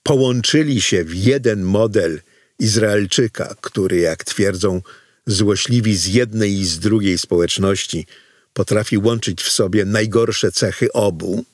połączyli 0.03 0.83
się 0.83 1.05
w 1.05 1.14
jeden 1.14 1.62
model 1.62 2.20
Izraelczyka, 2.59 3.55
który, 3.61 3.96
jak 3.96 4.25
twierdzą 4.25 4.83
złośliwi 5.27 5.96
z 5.96 6.07
jednej 6.07 6.53
i 6.53 6.66
z 6.66 6.79
drugiej 6.79 7.18
społeczności, 7.18 8.07
potrafi 8.53 8.99
łączyć 8.99 9.42
w 9.42 9.51
sobie 9.51 9.85
najgorsze 9.85 10.53
cechy 10.53 10.92
obu, 10.92 11.44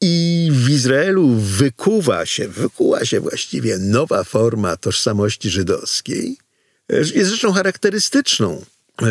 i 0.00 0.48
w 0.52 0.70
Izraelu 0.70 1.28
wykuwa 1.34 2.26
się, 2.26 2.48
wykuła 2.48 3.04
się 3.04 3.20
właściwie 3.20 3.78
nowa 3.78 4.24
forma 4.24 4.76
tożsamości 4.76 5.50
żydowskiej. 5.50 6.36
Jest 6.88 7.30
rzeczą 7.30 7.52
charakterystyczną, 7.52 8.64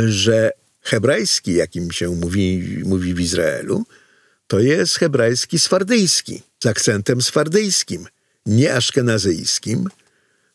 że 0.07 0.51
hebrajski, 0.81 1.53
jakim 1.53 1.91
się 1.91 2.09
mówi, 2.09 2.77
mówi 2.85 3.13
w 3.13 3.19
Izraelu, 3.19 3.85
to 4.47 4.59
jest 4.59 4.95
hebrajski 4.95 5.59
swardyjski, 5.59 6.41
z 6.63 6.65
akcentem 6.65 7.21
swardyjskim, 7.21 8.07
nie 8.45 8.73
aszkenazyjskim, 8.73 9.89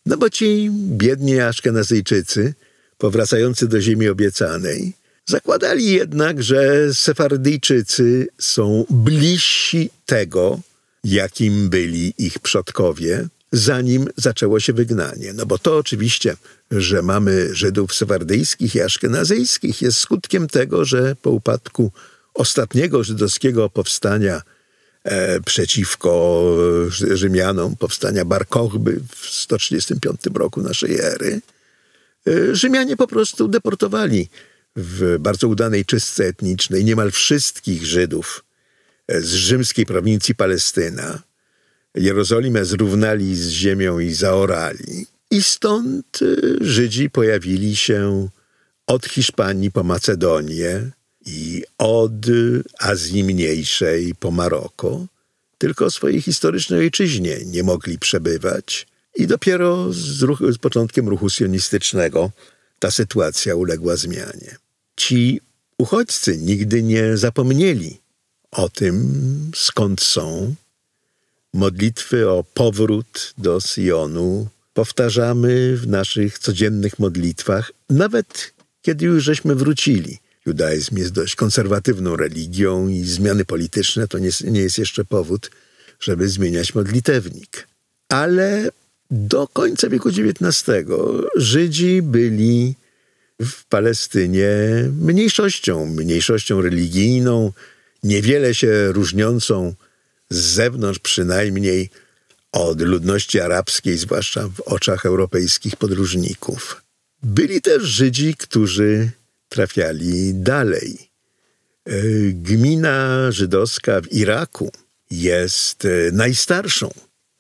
no 0.07 0.17
bo 0.17 0.31
ci 0.31 0.71
biedni 0.73 1.41
aszkenazyjczycy, 1.41 2.55
powracający 2.99 3.69
do 3.69 3.81
ziemi 3.81 4.09
obiecanej, 4.09 4.93
Zakładali 5.33 5.93
jednak, 5.93 6.43
że 6.43 6.95
Sefardyjczycy 6.95 8.29
są 8.39 8.85
bliżsi 8.91 9.91
tego, 10.07 10.61
jakim 11.05 11.69
byli 11.69 12.15
ich 12.19 12.39
przodkowie, 12.39 13.29
zanim 13.53 14.09
zaczęło 14.17 14.61
się 14.61 14.73
wygnanie. 14.73 15.33
No 15.33 15.47
bo 15.47 15.59
to 15.59 15.77
oczywiście, 15.77 16.37
że 16.71 17.03
mamy 17.03 17.55
Żydów 17.55 17.95
sefardyjskich 17.95 18.75
i 18.75 18.81
aszkenazyjskich 18.81 19.83
jest 19.83 19.99
skutkiem 19.99 20.49
tego, 20.49 20.85
że 20.85 21.17
po 21.23 21.31
upadku 21.31 21.93
ostatniego 22.35 23.05
żydowskiego 23.05 23.71
powstania 23.71 24.43
e, 25.05 25.41
przeciwko 25.41 26.43
Rzymianom, 26.91 27.77
powstania 27.77 28.25
Bar 28.25 28.49
Kochby 28.49 29.01
w 29.17 29.27
135 29.27 30.21
roku 30.35 30.63
naszej 30.63 31.01
ery, 31.01 31.41
e, 32.27 32.55
Rzymianie 32.55 32.97
po 32.97 33.07
prostu 33.07 33.49
deportowali 33.49 34.29
w 34.77 35.17
bardzo 35.21 35.49
udanej 35.49 35.85
czystce 35.85 36.25
etnicznej 36.25 36.85
niemal 36.85 37.11
wszystkich 37.11 37.87
Żydów 37.87 38.45
z 39.09 39.33
rzymskiej 39.33 39.87
prowincji 39.87 40.35
Palestyna. 40.35 41.23
Jerozolimę 41.95 42.65
zrównali 42.65 43.37
z 43.37 43.49
ziemią 43.49 43.99
i 43.99 44.15
zaorali. 44.15 45.07
I 45.31 45.43
stąd 45.43 46.23
y, 46.23 46.59
Żydzi 46.61 47.11
pojawili 47.11 47.77
się 47.77 48.29
od 48.87 49.07
Hiszpanii 49.07 49.71
po 49.71 49.85
Macedonię, 49.85 50.91
i 51.27 51.65
od 51.79 52.27
Azji 52.79 53.25
Mniejszej 53.25 54.15
po 54.15 54.31
Maroko, 54.31 55.07
tylko 55.59 55.91
w 55.91 55.95
swojej 55.95 56.23
historycznej 56.23 56.81
ojczyźnie 56.81 57.39
nie 57.47 57.63
mogli 57.63 57.99
przebywać. 57.99 58.87
I 59.15 59.27
dopiero 59.27 59.93
z, 59.93 60.23
ruch, 60.23 60.39
z 60.53 60.59
początkiem 60.59 61.09
ruchu 61.09 61.31
sionistycznego 61.31 62.31
ta 62.79 62.91
sytuacja 62.91 63.55
uległa 63.55 63.97
zmianie. 63.97 64.57
Ci 64.97 65.41
uchodźcy 65.79 66.39
nigdy 66.39 66.83
nie 66.83 67.17
zapomnieli 67.17 67.99
o 68.51 68.69
tym, 68.69 69.13
skąd 69.55 70.01
są. 70.01 70.55
Modlitwy 71.55 72.31
o 72.31 72.45
powrót 72.55 73.35
do 73.39 73.61
Sionu 73.61 74.49
powtarzamy 74.75 75.77
w 75.77 75.87
naszych 75.87 76.39
codziennych 76.39 76.99
modlitwach, 76.99 77.73
nawet 77.91 78.53
kiedy 78.83 79.07
już 79.07 79.25
żeśmy 79.25 79.55
wrócili. 79.55 80.19
Judaizm 80.47 80.97
jest 80.97 81.13
dość 81.13 81.37
konserwatywną 81.37 82.17
religią 82.17 82.89
i 82.89 83.05
zmiany 83.05 83.45
polityczne 83.45 84.09
to 84.09 84.19
nie, 84.19 84.31
nie 84.45 84.61
jest 84.61 84.79
jeszcze 84.79 85.05
powód, 85.05 85.51
żeby 86.01 86.29
zmieniać 86.29 86.75
modlitewnik. 86.75 87.69
Ale 88.09 88.69
do 89.11 89.49
końca 89.49 89.89
wieku 89.89 90.09
XIX 90.09 90.89
Żydzi 91.37 92.03
byli 92.03 92.75
w 93.47 93.65
Palestynie 93.65 94.49
mniejszością, 95.01 95.87
mniejszością 95.87 96.61
religijną, 96.61 97.53
niewiele 98.03 98.55
się 98.55 98.93
różniącą 98.93 99.75
z 100.31 100.37
zewnątrz 100.37 100.99
przynajmniej 100.99 101.91
od 102.53 102.81
ludności 102.81 103.41
arabskiej, 103.41 103.99
zwłaszcza 103.99 104.49
w 104.49 104.61
oczach 104.61 105.07
europejskich 105.07 105.77
podróżników. 105.77 106.83
Byli 107.23 107.63
też 107.63 107.83
Żydzi, 107.83 108.35
którzy 108.35 109.11
trafiali 109.49 110.35
dalej. 110.35 110.99
E, 111.85 111.93
gmina 112.33 113.31
żydowska 113.33 114.01
w 114.01 114.13
Iraku 114.13 114.71
jest 115.11 115.85
e, 115.85 115.89
najstarszą 116.13 116.91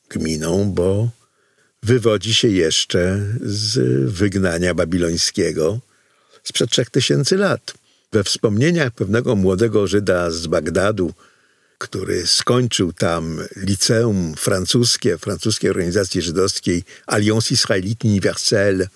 gminą, 0.09 0.73
bo 0.73 1.11
wywodzi 1.83 2.35
się 2.35 2.49
jeszcze 2.49 3.21
z 3.41 3.81
wygnania 4.11 4.75
babilońskiego 4.75 5.81
sprzed 6.42 6.70
trzech 6.70 6.90
tysięcy 6.90 7.37
lat. 7.37 7.74
We 8.12 8.24
wspomnieniach 8.24 8.92
pewnego 8.92 9.37
młodego 9.37 9.87
Żyda 9.87 10.31
z 10.31 10.46
Bagdadu, 10.46 11.12
który 11.78 12.26
skończył 12.26 12.92
tam 12.92 13.40
liceum 13.57 14.35
francuskie, 14.37 15.18
francuskiej 15.18 15.70
organizacji 15.70 16.22
żydowskiej 16.22 16.85
Alliance 17.07 17.55
Israélite 17.55 18.09
Universelle, 18.09 18.88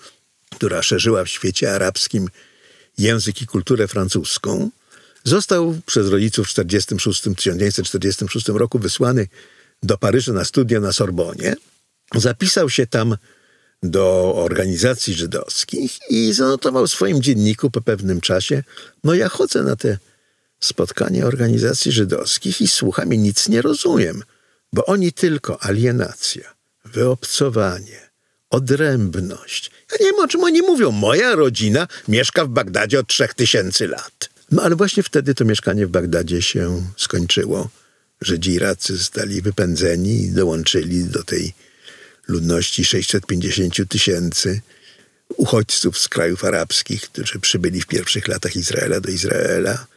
która 0.55 0.81
szerzyła 0.81 1.23
w 1.23 1.29
świecie 1.29 1.75
arabskim 1.75 2.27
język 2.97 3.41
i 3.41 3.47
kulturę 3.47 3.87
francuską, 3.87 4.69
został 5.23 5.79
przez 5.85 6.09
rodziców 6.09 6.47
w 6.47 6.49
46, 6.49 7.21
1946 7.21 8.47
roku 8.47 8.79
wysłany 8.79 9.27
do 9.83 9.97
Paryża 9.97 10.33
na 10.33 10.45
studia 10.45 10.79
na 10.79 10.91
Sorbonie. 10.91 11.55
Zapisał 12.15 12.69
się 12.69 12.87
tam 12.87 13.17
do 13.83 14.35
organizacji 14.35 15.13
żydowskich 15.13 15.97
i 16.09 16.33
zanotował 16.33 16.87
w 16.87 16.91
swoim 16.91 17.21
dzienniku 17.21 17.71
po 17.71 17.81
pewnym 17.81 18.21
czasie: 18.21 18.63
No, 19.03 19.13
ja 19.13 19.29
chodzę 19.29 19.63
na 19.63 19.75
te 19.75 19.97
spotkania 20.59 21.25
organizacji 21.25 21.91
żydowskich 21.91 22.61
i 22.61 22.67
słucham 22.67 23.13
i 23.13 23.17
nic 23.17 23.49
nie 23.49 23.61
rozumiem, 23.61 24.23
bo 24.73 24.85
oni 24.85 25.13
tylko 25.13 25.63
alienacja, 25.63 26.53
wyobcowanie, 26.85 28.09
odrębność. 28.49 29.71
Ja 29.91 29.97
nie 29.99 30.11
wiem, 30.11 30.19
o 30.19 30.27
czym 30.27 30.43
oni 30.43 30.61
mówią. 30.61 30.91
Moja 30.91 31.35
rodzina 31.35 31.87
mieszka 32.07 32.45
w 32.45 32.49
Bagdadzie 32.49 32.99
od 32.99 33.07
trzech 33.07 33.33
tysięcy 33.33 33.87
lat. 33.87 34.29
No 34.51 34.63
ale 34.63 34.75
właśnie 34.75 35.03
wtedy 35.03 35.35
to 35.35 35.45
mieszkanie 35.45 35.87
w 35.87 35.89
Bagdadzie 35.89 36.41
się 36.41 36.83
skończyło. 36.97 37.69
Żydzi 38.21 38.51
Iracy 38.51 38.97
zostali 38.97 39.41
wypędzeni 39.41 40.23
i 40.23 40.31
dołączyli 40.31 41.03
do 41.03 41.23
tej 41.23 41.53
ludności 42.27 42.85
650 42.85 43.89
tysięcy 43.89 44.61
uchodźców 45.37 45.99
z 45.99 46.07
krajów 46.07 46.43
arabskich, 46.43 47.01
którzy 47.01 47.39
przybyli 47.39 47.81
w 47.81 47.87
pierwszych 47.87 48.27
latach 48.27 48.55
Izraela 48.55 48.99
do 48.99 49.09
Izraela, 49.09 49.87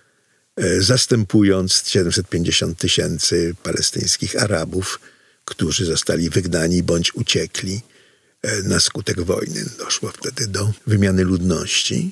e, 0.56 0.80
zastępując 0.80 1.82
750 1.86 2.78
tysięcy 2.78 3.54
palestyńskich 3.62 4.42
Arabów, 4.42 5.00
którzy 5.44 5.84
zostali 5.84 6.30
wygnani 6.30 6.82
bądź 6.82 7.14
uciekli 7.14 7.80
e, 8.42 8.62
na 8.62 8.80
skutek 8.80 9.20
wojny. 9.20 9.64
Doszło 9.78 10.10
wtedy 10.10 10.46
do 10.46 10.72
wymiany 10.86 11.24
ludności. 11.24 12.10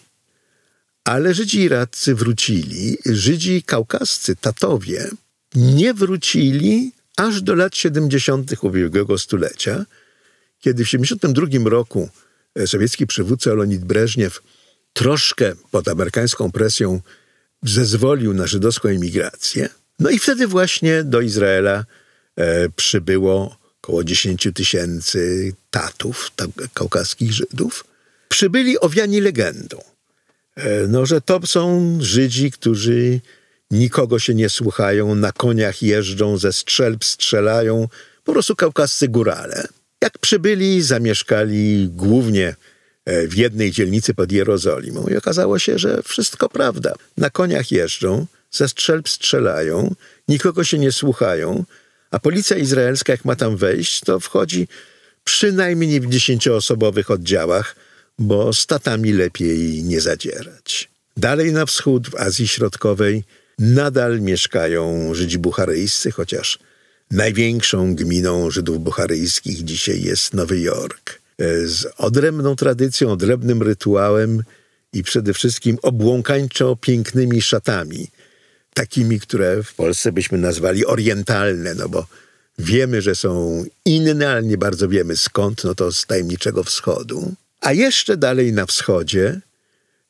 Ale 1.04 1.34
Żydzi 1.34 1.60
Iraccy 1.60 2.14
wrócili. 2.14 2.98
Żydzi 3.06 3.62
kaukascy, 3.62 4.36
Tatowie, 4.36 5.10
nie 5.54 5.94
wrócili 5.94 6.92
aż 7.16 7.42
do 7.42 7.54
lat 7.54 7.76
70. 7.76 8.52
ubiegłego 8.62 9.18
stulecia, 9.18 9.84
kiedy 10.60 10.84
w 10.84 10.90
1972 10.90 11.70
roku 11.70 12.08
e, 12.54 12.66
sowiecki 12.66 13.06
przywódca 13.06 13.54
Leonid 13.54 13.84
Breżniew 13.84 14.42
troszkę 14.92 15.52
pod 15.70 15.88
amerykańską 15.88 16.52
presją 16.52 17.00
zezwolił 17.62 18.34
na 18.34 18.46
żydowską 18.46 18.88
emigrację. 18.88 19.68
No 19.98 20.10
i 20.10 20.18
wtedy 20.18 20.46
właśnie 20.46 21.04
do 21.04 21.20
Izraela 21.20 21.84
e, 22.36 22.68
przybyło 22.68 23.58
około 23.82 24.04
10 24.04 24.48
tysięcy 24.54 25.52
tatów, 25.70 26.30
tak, 26.36 26.50
kaukaskich 26.74 27.32
Żydów. 27.32 27.84
Przybyli 28.28 28.80
owiani 28.80 29.20
legendą, 29.20 29.82
e, 30.56 30.86
no, 30.86 31.06
że 31.06 31.20
to 31.20 31.40
są 31.46 31.98
Żydzi, 32.00 32.50
którzy 32.50 33.20
nikogo 33.70 34.18
się 34.18 34.34
nie 34.34 34.48
słuchają, 34.48 35.14
na 35.14 35.32
koniach 35.32 35.82
jeżdżą, 35.82 36.38
ze 36.38 36.52
strzelb 36.52 37.04
strzelają, 37.04 37.88
po 38.24 38.32
prostu 38.32 38.56
kaukascy 38.56 39.08
górale. 39.08 39.68
Jak 40.02 40.18
przybyli, 40.18 40.82
zamieszkali 40.82 41.88
głównie 41.88 42.54
e, 43.04 43.26
w 43.28 43.36
jednej 43.36 43.70
dzielnicy 43.70 44.14
pod 44.14 44.32
Jerozolimą 44.32 45.06
i 45.06 45.16
okazało 45.16 45.58
się, 45.58 45.78
że 45.78 46.02
wszystko 46.02 46.48
prawda. 46.48 46.94
Na 47.16 47.30
koniach 47.30 47.72
jeżdżą, 47.72 48.26
ze 48.50 48.68
strzelb 48.68 49.08
strzelają, 49.08 49.94
nikogo 50.28 50.64
się 50.64 50.78
nie 50.78 50.92
słuchają, 50.92 51.64
a 52.10 52.18
policja 52.18 52.56
izraelska, 52.56 53.12
jak 53.12 53.24
ma 53.24 53.36
tam 53.36 53.56
wejść, 53.56 54.00
to 54.00 54.20
wchodzi 54.20 54.68
przynajmniej 55.24 56.00
w 56.00 56.08
dziesięcioosobowych 56.08 57.10
oddziałach, 57.10 57.76
bo 58.18 58.52
statami 58.52 59.12
lepiej 59.12 59.84
nie 59.84 60.00
zadzierać. 60.00 60.90
Dalej 61.16 61.52
na 61.52 61.66
wschód, 61.66 62.08
w 62.10 62.14
Azji 62.14 62.48
Środkowej, 62.48 63.24
nadal 63.58 64.20
mieszkają 64.20 65.14
Żydzi 65.14 65.38
bucharyjscy, 65.38 66.10
chociaż 66.10 66.58
Największą 67.10 67.94
gminą 67.94 68.50
Żydów 68.50 68.80
bucharyjskich 68.80 69.64
dzisiaj 69.64 70.02
jest 70.02 70.34
Nowy 70.34 70.60
Jork. 70.60 71.20
E, 71.38 71.66
z 71.66 71.86
odrębną 71.96 72.56
tradycją, 72.56 73.12
odrębnym 73.12 73.62
rytuałem 73.62 74.42
i 74.92 75.02
przede 75.02 75.34
wszystkim 75.34 75.78
obłąkańczo 75.82 76.76
pięknymi 76.76 77.42
szatami. 77.42 78.08
Takimi, 78.74 79.20
które 79.20 79.62
w 79.62 79.74
Polsce 79.74 80.12
byśmy 80.12 80.38
nazwali 80.38 80.86
orientalne, 80.86 81.74
no 81.74 81.88
bo 81.88 82.06
wiemy, 82.58 83.02
że 83.02 83.14
są 83.14 83.64
inne, 83.84 84.30
ale 84.30 84.42
nie 84.42 84.58
bardzo 84.58 84.88
wiemy 84.88 85.16
skąd, 85.16 85.64
no 85.64 85.74
to 85.74 85.92
z 85.92 86.06
tajemniczego 86.06 86.64
wschodu. 86.64 87.34
A 87.60 87.72
jeszcze 87.72 88.16
dalej 88.16 88.52
na 88.52 88.66
wschodzie, 88.66 89.40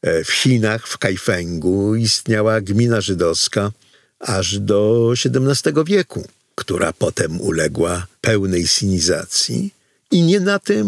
e, 0.02 0.24
w 0.24 0.30
Chinach, 0.30 0.88
w 0.88 0.98
Kajfęgu, 0.98 1.94
istniała 1.94 2.60
gmina 2.60 3.00
żydowska 3.00 3.72
aż 4.18 4.58
do 4.58 5.12
XVII 5.24 5.72
wieku 5.86 6.28
która 6.58 6.92
potem 6.92 7.40
uległa 7.40 8.06
pełnej 8.20 8.66
sinizacji. 8.66 9.74
I 10.10 10.22
nie 10.22 10.40
na 10.40 10.58
tym 10.58 10.86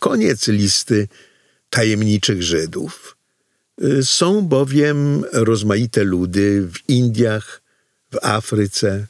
koniec 0.00 0.48
listy 0.48 1.08
tajemniczych 1.70 2.42
Żydów. 2.42 3.16
Y, 3.82 4.04
są 4.04 4.42
bowiem 4.42 5.24
rozmaite 5.32 6.04
ludy 6.04 6.68
w 6.72 6.88
Indiach, 6.88 7.62
w 8.12 8.16
Afryce, 8.22 9.06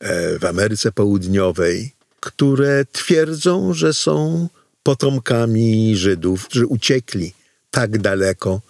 e, 0.00 0.38
w 0.38 0.44
Ameryce 0.44 0.92
Południowej, 0.92 1.92
które 2.20 2.84
twierdzą, 2.92 3.74
że 3.74 3.94
są 3.94 4.48
potomkami 4.82 5.96
Żydów, 5.96 6.48
którzy 6.48 6.66
uciekli 6.66 7.32
tak 7.70 7.98
daleko, 7.98 8.60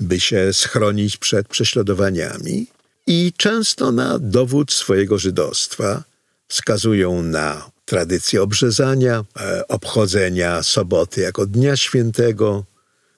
by 0.00 0.20
się 0.20 0.52
schronić 0.52 1.16
przed 1.16 1.48
prześladowaniami 1.48 2.75
i 3.06 3.32
często 3.36 3.92
na 3.92 4.18
dowód 4.18 4.72
swojego 4.72 5.18
żydostwa 5.18 6.02
wskazują 6.48 7.22
na 7.22 7.70
tradycję 7.84 8.42
obrzezania, 8.42 9.24
e, 9.40 9.68
obchodzenia 9.68 10.62
soboty 10.62 11.20
jako 11.20 11.46
Dnia 11.46 11.76
Świętego, 11.76 12.64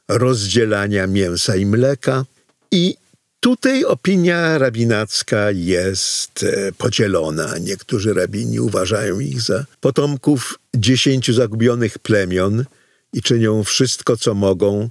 rozdzielania 0.09 1.07
mięsa 1.07 1.57
i 1.57 1.67
mleka. 1.67 2.25
I 2.71 2.97
tutaj 3.41 3.85
opinia 3.85 4.59
rabinacka 4.59 5.51
jest 5.51 6.43
e, 6.43 6.73
podzielona. 6.73 7.59
Niektórzy 7.59 8.15
rabini 8.15 8.61
uważają 8.61 9.21
ich 9.21 9.41
za 9.41 9.65
potomków 9.81 10.59
dziesięciu 10.77 11.33
zagubionych 11.33 11.99
plemion 11.99 12.65
i 13.13 13.23
czynią 13.23 13.65
wszystko, 13.65 14.17
co 14.17 14.35
mogą, 14.35 14.89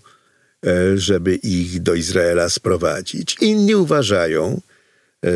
e, 0.65 0.97
żeby 0.97 1.35
ich 1.35 1.81
do 1.81 1.93
Izraela 1.93 2.49
sprowadzić. 2.49 3.37
Inni 3.41 3.75
uważają, 3.75 4.61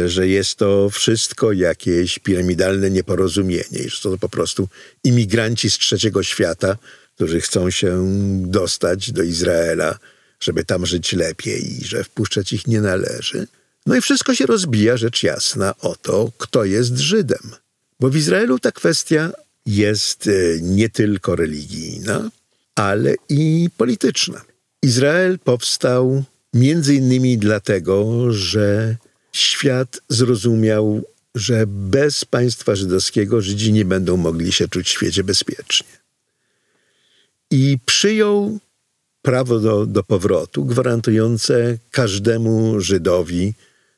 że 0.06 0.28
jest 0.28 0.56
to 0.56 0.90
wszystko 0.90 1.52
jakieś 1.52 2.20
piramidalne 2.20 2.90
nieporozumienie, 2.90 3.90
że 3.90 4.02
to 4.02 4.18
po 4.18 4.30
prostu 4.30 4.68
imigranci 5.04 5.70
z 5.70 5.78
trzeciego 5.78 6.24
świata, 6.24 6.78
którzy 7.16 7.42
chcą 7.42 7.72
się 7.72 8.08
dostać 8.42 9.12
do 9.12 9.24
Izraela, 9.24 10.00
żeby 10.40 10.66
tam 10.66 10.86
żyć 10.86 11.14
lepiej 11.14 11.82
i 11.82 11.86
że 11.86 12.04
wpuszczać 12.04 12.54
ich 12.54 12.68
nie 12.68 12.82
należy. 12.82 13.48
No 13.86 13.96
i 13.96 14.02
wszystko 14.02 14.36
się 14.36 14.46
rozbija, 14.46 14.98
rzecz 14.98 15.24
jasna, 15.24 15.74
o 15.80 15.96
to, 15.96 16.32
kto 16.38 16.66
jest 16.66 16.98
Żydem. 16.98 17.52
Bo 18.00 18.10
w 18.10 18.16
Izraelu 18.16 18.60
ta 18.60 18.72
kwestia 18.72 19.32
jest 19.66 20.28
e, 20.28 20.32
nie 20.62 20.90
tylko 20.90 21.36
religijna, 21.36 22.30
ale 22.76 23.16
i 23.30 23.70
polityczna. 23.78 24.42
Izrael 24.82 25.40
powstał 25.40 26.24
między 26.54 26.96
innymi 26.96 27.38
dlatego, 27.38 28.26
że 28.34 28.96
świat 29.32 30.02
zrozumiał, 30.10 31.04
że 31.36 31.64
bez 31.68 32.26
państwa 32.26 32.76
żydowskiego 32.76 33.42
Żydzi 33.42 33.74
nie 33.74 33.86
będą 33.86 34.18
mogli 34.18 34.52
się 34.52 34.68
czuć 34.68 34.88
w 34.88 34.92
świecie 34.92 35.24
bezpiecznie. 35.24 36.02
I 37.52 37.78
przyjął 37.86 38.60
prawo 39.22 39.60
do, 39.60 39.86
do 39.86 40.04
powrotu, 40.04 40.66
gwarantujące 40.66 41.78
każdemu 41.92 42.82
Żydowi 42.82 43.54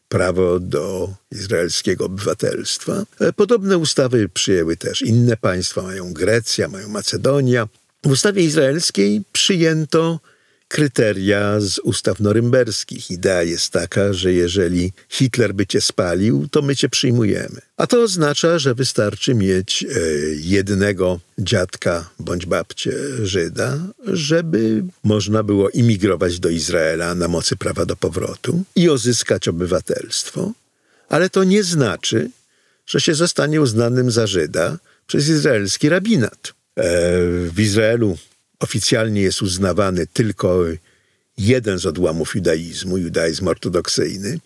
prawo 0.09 0.59
do 0.59 1.13
izraelskiego 1.31 2.05
obywatelstwa. 2.05 3.05
E, 3.19 3.33
podobne 3.33 3.77
ustawy 3.77 4.29
przyjęły 4.29 4.77
też 4.77 5.01
inne 5.01 5.37
państwa, 5.37 5.81
mają 5.81 6.13
Grecja, 6.13 6.67
mają 6.67 6.89
Macedonia. 6.89 7.67
W 8.03 8.07
ustawie 8.07 8.43
izraelskiej 8.43 9.21
przyjęto 9.31 10.19
kryteria 10.73 11.59
z 11.59 11.79
ustaw 11.79 12.19
norymberskich. 12.19 13.11
Idea 13.11 13.43
jest 13.43 13.69
taka, 13.69 14.13
że 14.13 14.33
jeżeli 14.33 14.91
Hitler 15.09 15.53
by 15.53 15.67
cię 15.67 15.81
spalił, 15.81 16.47
to 16.51 16.61
my 16.61 16.75
cię 16.75 16.89
przyjmujemy. 16.89 17.61
A 17.77 17.87
to 17.87 18.01
oznacza, 18.01 18.59
że 18.59 18.75
wystarczy 18.75 19.33
mieć 19.33 19.83
e, 19.83 19.87
jednego 20.35 21.19
dziadka 21.39 22.09
bądź 22.19 22.45
babcię 22.45 22.91
Żyda, 23.23 23.77
żeby 24.07 24.83
można 25.03 25.43
było 25.43 25.69
imigrować 25.69 26.39
do 26.39 26.49
Izraela 26.49 27.15
na 27.15 27.27
mocy 27.27 27.55
prawa 27.55 27.85
do 27.85 27.95
powrotu 27.95 28.63
i 28.75 28.89
uzyskać 28.89 29.47
obywatelstwo. 29.47 30.51
Ale 31.09 31.29
to 31.29 31.43
nie 31.43 31.63
znaczy, 31.63 32.29
że 32.87 33.01
się 33.01 33.15
zostanie 33.15 33.61
uznanym 33.61 34.11
za 34.11 34.27
Żyda 34.27 34.77
przez 35.07 35.29
izraelski 35.29 35.89
rabinat. 35.89 36.53
E, 36.75 36.83
w 37.49 37.59
Izraelu 37.59 38.17
oficjalnie 38.63 39.21
jest 39.21 39.41
uznawany 39.41 40.07
tylko 40.07 40.63
jeden 41.37 41.79
z 41.79 41.85
odłamów 41.85 42.35
judaizmu, 42.35 42.97
judaizm 42.97 43.47
ortodoksyjny. 43.47 44.39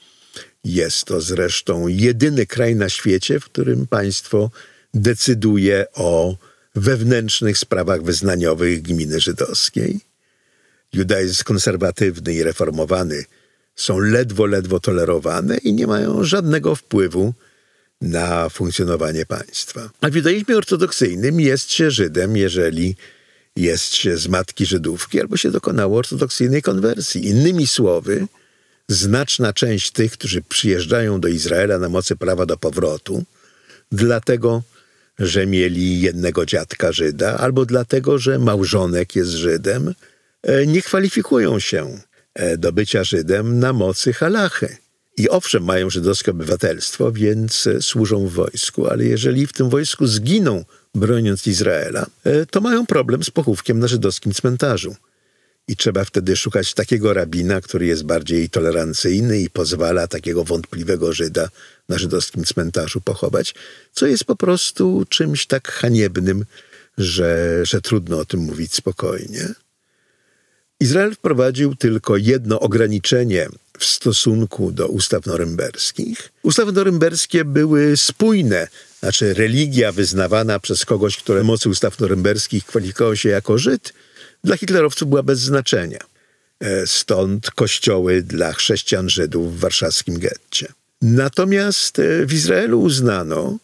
Jest 0.63 1.05
to 1.05 1.21
zresztą 1.21 1.87
jedyny 1.87 2.45
kraj 2.45 2.75
na 2.75 2.89
świecie, 2.89 3.39
w 3.39 3.45
którym 3.45 3.87
państwo 3.87 4.51
decyduje 4.93 5.85
o 5.93 6.37
wewnętrznych 6.75 7.57
sprawach 7.57 8.03
wyznaniowych 8.03 8.81
gminy 8.81 9.19
żydowskiej. 9.19 9.99
Judaizm 10.93 11.43
konserwatywny 11.43 12.33
i 12.33 12.43
reformowany 12.43 13.25
są 13.75 13.99
ledwo, 13.99 14.45
ledwo 14.45 14.79
tolerowane 14.79 15.57
i 15.57 15.73
nie 15.73 15.87
mają 15.87 16.23
żadnego 16.23 16.75
wpływu 16.75 17.33
na 18.01 18.49
funkcjonowanie 18.49 19.25
państwa. 19.25 19.89
A 20.01 20.09
w 20.09 20.15
judaizmie 20.15 20.57
ortodoksyjnym 20.57 21.39
jest 21.39 21.71
się 21.71 21.91
Żydem, 21.91 22.37
jeżeli 22.37 22.95
jest 23.57 23.95
się 23.95 24.17
z 24.17 24.27
matki 24.27 24.65
Żydówki 24.65 25.21
albo 25.21 25.37
się 25.37 25.51
dokonało 25.51 25.97
ortodoksyjnej 25.97 26.61
konwersji. 26.61 27.27
Innymi 27.27 27.67
słowy, 27.67 28.27
znaczna 28.87 29.53
część 29.53 29.91
tych, 29.91 30.11
którzy 30.11 30.41
przyjeżdżają 30.41 31.19
do 31.19 31.27
Izraela 31.27 31.79
na 31.79 31.89
mocy 31.89 32.15
prawa 32.15 32.45
do 32.45 32.57
powrotu, 32.57 33.23
dlatego, 33.91 34.63
że 35.19 35.45
mieli 35.45 36.01
jednego 36.01 36.45
dziadka 36.45 36.91
Żyda, 36.91 37.37
albo 37.37 37.65
dlatego, 37.65 38.19
że 38.19 38.39
małżonek 38.39 39.15
jest 39.15 39.31
Żydem, 39.31 39.93
e, 40.43 40.67
nie 40.67 40.81
kwalifikują 40.81 41.59
się 41.59 41.99
e, 42.33 42.57
do 42.57 42.71
bycia 42.71 43.03
Żydem 43.03 43.59
na 43.59 43.73
mocy 43.73 44.13
halachy. 44.13 44.77
I 45.17 45.29
owszem, 45.29 45.63
mają 45.63 45.89
żydowskie 45.89 46.31
obywatelstwo, 46.31 47.11
więc 47.11 47.67
e, 47.67 47.81
służą 47.81 48.27
w 48.27 48.33
wojsku, 48.33 48.87
ale 48.87 49.05
jeżeli 49.05 49.47
w 49.47 49.53
tym 49.53 49.69
wojsku 49.69 50.07
zginą 50.07 50.65
broniąc 50.95 51.47
Izraela, 51.47 52.05
e, 52.23 52.45
to 52.45 52.61
mają 52.61 52.85
problem 52.85 53.23
z 53.23 53.29
pochówkiem 53.29 53.79
na 53.79 53.87
żydowskim 53.87 54.33
cmentarzu. 54.33 54.95
I 55.67 55.75
trzeba 55.75 56.05
wtedy 56.05 56.35
szukać 56.35 56.73
takiego 56.73 57.13
rabina, 57.13 57.61
który 57.61 57.85
jest 57.85 58.03
bardziej 58.03 58.49
tolerancyjny 58.49 59.39
i 59.39 59.49
pozwala 59.49 60.07
takiego 60.07 60.43
wątpliwego 60.43 61.13
Żyda 61.13 61.49
na 61.89 61.97
żydowskim 61.97 62.43
cmentarzu 62.43 63.01
pochować, 63.01 63.55
co 63.93 64.07
jest 64.07 64.23
po 64.23 64.35
prostu 64.35 65.05
czymś 65.09 65.45
tak 65.45 65.71
haniebnym, 65.71 66.45
że, 66.97 67.59
że 67.63 67.81
trudno 67.81 68.19
o 68.19 68.25
tym 68.25 68.39
mówić 68.39 68.73
spokojnie. 68.73 69.53
Izrael 70.79 71.15
wprowadził 71.15 71.75
tylko 71.75 72.17
jedno 72.17 72.59
ograniczenie 72.59 73.47
w 73.77 73.85
stosunku 73.85 74.71
do 74.71 74.87
ustaw 74.87 75.25
norymberskich. 75.25 76.31
Ustawy 76.43 76.71
norymberskie 76.71 77.45
były 77.45 77.97
spójne, 77.97 78.67
znaczy 78.99 79.33
religia 79.33 79.91
wyznawana 79.91 80.59
przez 80.59 80.85
kogoś, 80.85 81.17
który 81.17 81.43
mocy 81.43 81.69
ustaw 81.69 81.99
norymberskich 81.99 82.65
kwalifikował 82.65 83.15
się 83.15 83.29
jako 83.29 83.57
Żyd, 83.57 83.93
dla 84.43 84.57
hitlerowców 84.57 85.09
była 85.09 85.23
bez 85.23 85.39
znaczenia. 85.39 85.99
E, 86.59 86.87
stąd 86.87 87.51
kościoły 87.51 88.23
dla 88.23 88.53
chrześcijan 88.53 89.09
Żydów 89.09 89.55
w 89.55 89.59
warszawskim 89.59 90.19
getcie. 90.19 90.67
Natomiast 91.01 91.99
e, 91.99 92.25
w 92.25 92.33
Izraelu 92.33 92.81
uznano, 92.81 93.57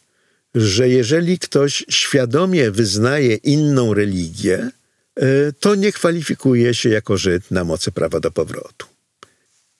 że 0.55 0.89
jeżeli 0.89 1.39
ktoś 1.39 1.86
świadomie 1.89 2.72
wyznaje 2.72 3.36
inną 3.36 3.93
religię, 3.93 4.70
e, 5.16 5.53
to 5.59 5.76
nie 5.76 5.91
kwalifikuje 5.91 6.74
się 6.74 6.89
jako 6.89 7.18
Żyd 7.18 7.51
na 7.51 7.64
mocy 7.64 7.91
prawa 7.91 8.20
do 8.20 8.32
powrotu. 8.32 8.93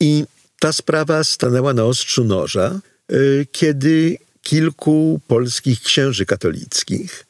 I 0.03 0.25
ta 0.59 0.73
sprawa 0.73 1.23
stanęła 1.23 1.73
na 1.73 1.85
ostrzu 1.85 2.23
noża, 2.23 2.79
y, 3.11 3.47
kiedy 3.51 4.17
kilku 4.41 5.19
polskich 5.27 5.81
księży 5.81 6.25
katolickich, 6.25 7.25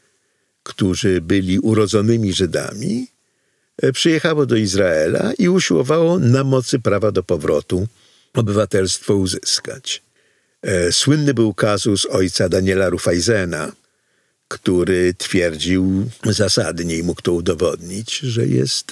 którzy 0.64 1.22
byli 1.22 1.60
urodzonymi 1.60 2.34
Żydami, 2.34 3.08
y, 3.84 3.94
przyjechało 3.94 4.46
do 4.46 4.56
Izraela 4.56 5.34
i 5.38 5.50
usiłowało 5.50 6.20
na 6.20 6.44
mocy 6.44 6.80
prawa 6.80 7.12
do 7.12 7.24
powrotu 7.24 7.88
obywatelstwo 8.34 9.16
uzyskać. 9.16 10.02
Y, 10.88 10.92
słynny 10.92 11.34
był 11.34 11.54
kazus 11.54 12.06
ojca 12.06 12.50
Daniela 12.50 12.90
Rufajzena, 12.90 13.72
który 14.48 15.14
twierdził 15.18 16.10
zasadnie 16.26 16.98
i 16.98 17.04
mógł 17.04 17.22
to 17.22 17.32
udowodnić, 17.34 18.20
że 18.20 18.48
jest 18.48 18.92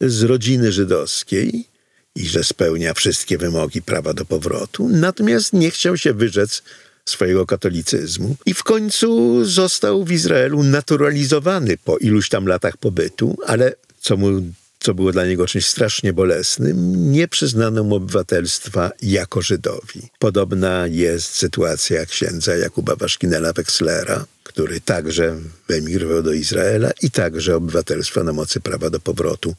z 0.00 0.22
rodziny 0.22 0.72
żydowskiej 0.72 1.71
i 2.16 2.26
że 2.26 2.44
spełnia 2.44 2.94
wszystkie 2.94 3.38
wymogi 3.38 3.82
prawa 3.82 4.14
do 4.14 4.24
powrotu, 4.24 4.88
natomiast 4.88 5.52
nie 5.52 5.70
chciał 5.70 5.96
się 5.96 6.12
wyrzec 6.12 6.62
swojego 7.04 7.46
katolicyzmu 7.46 8.36
i 8.46 8.54
w 8.54 8.62
końcu 8.62 9.44
został 9.44 10.04
w 10.04 10.12
Izraelu 10.12 10.62
naturalizowany 10.62 11.76
po 11.76 11.98
iluś 11.98 12.28
tam 12.28 12.46
latach 12.46 12.76
pobytu, 12.76 13.36
ale 13.46 13.74
co 14.00 14.16
mu 14.16 14.42
co 14.82 14.94
było 14.94 15.12
dla 15.12 15.26
niego 15.26 15.46
czymś 15.46 15.66
strasznie 15.66 16.12
bolesnym, 16.12 17.12
nie 17.12 17.28
przyznano 17.28 17.84
mu 17.84 17.94
obywatelstwa 17.94 18.90
jako 19.02 19.42
Żydowi. 19.42 20.10
Podobna 20.18 20.86
jest 20.86 21.34
sytuacja 21.34 22.06
księdza 22.06 22.56
Jakuba 22.56 22.96
Waszkinela 22.96 23.52
Wexlera, 23.52 24.24
który 24.42 24.80
także 24.80 25.36
wyemigrował 25.68 26.22
do 26.22 26.32
Izraela 26.32 26.90
i 27.02 27.10
także 27.10 27.56
obywatelstwa 27.56 28.24
na 28.24 28.32
mocy 28.32 28.60
prawa 28.60 28.90
do 28.90 29.00
powrotu 29.00 29.54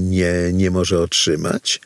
nie, 0.00 0.34
nie 0.52 0.70
może 0.70 1.00
otrzymać. 1.00 1.80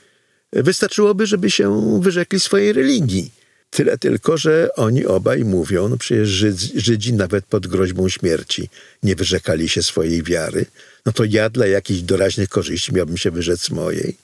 Wystarczyłoby, 0.53 1.27
żeby 1.27 1.51
się 1.51 2.01
wyrzekli 2.03 2.41
swojej 2.41 2.73
religii. 2.73 3.31
Tyle 3.71 3.99
tylko, 3.99 4.39
że 4.39 4.69
oni 4.77 5.07
obaj 5.07 5.45
mówią, 5.45 5.89
no 5.89 5.97
przecież 5.97 6.29
Żydzi, 6.29 6.73
Żydzi 6.75 7.13
nawet 7.13 7.45
pod 7.45 7.67
groźbą 7.67 8.09
śmierci 8.09 8.69
nie 9.03 9.17
wyrzekali 9.17 9.69
się 9.69 9.83
swojej 9.83 10.23
wiary. 10.23 10.67
No 11.07 11.13
to 11.13 11.25
ja 11.25 11.51
dla 11.51 11.67
jakichś 11.67 12.01
doraźnych 12.01 12.49
korzyści 12.49 12.95
miałbym 12.95 13.17
się 13.17 13.31
wyrzec 13.31 13.71
mojej. 13.71 14.17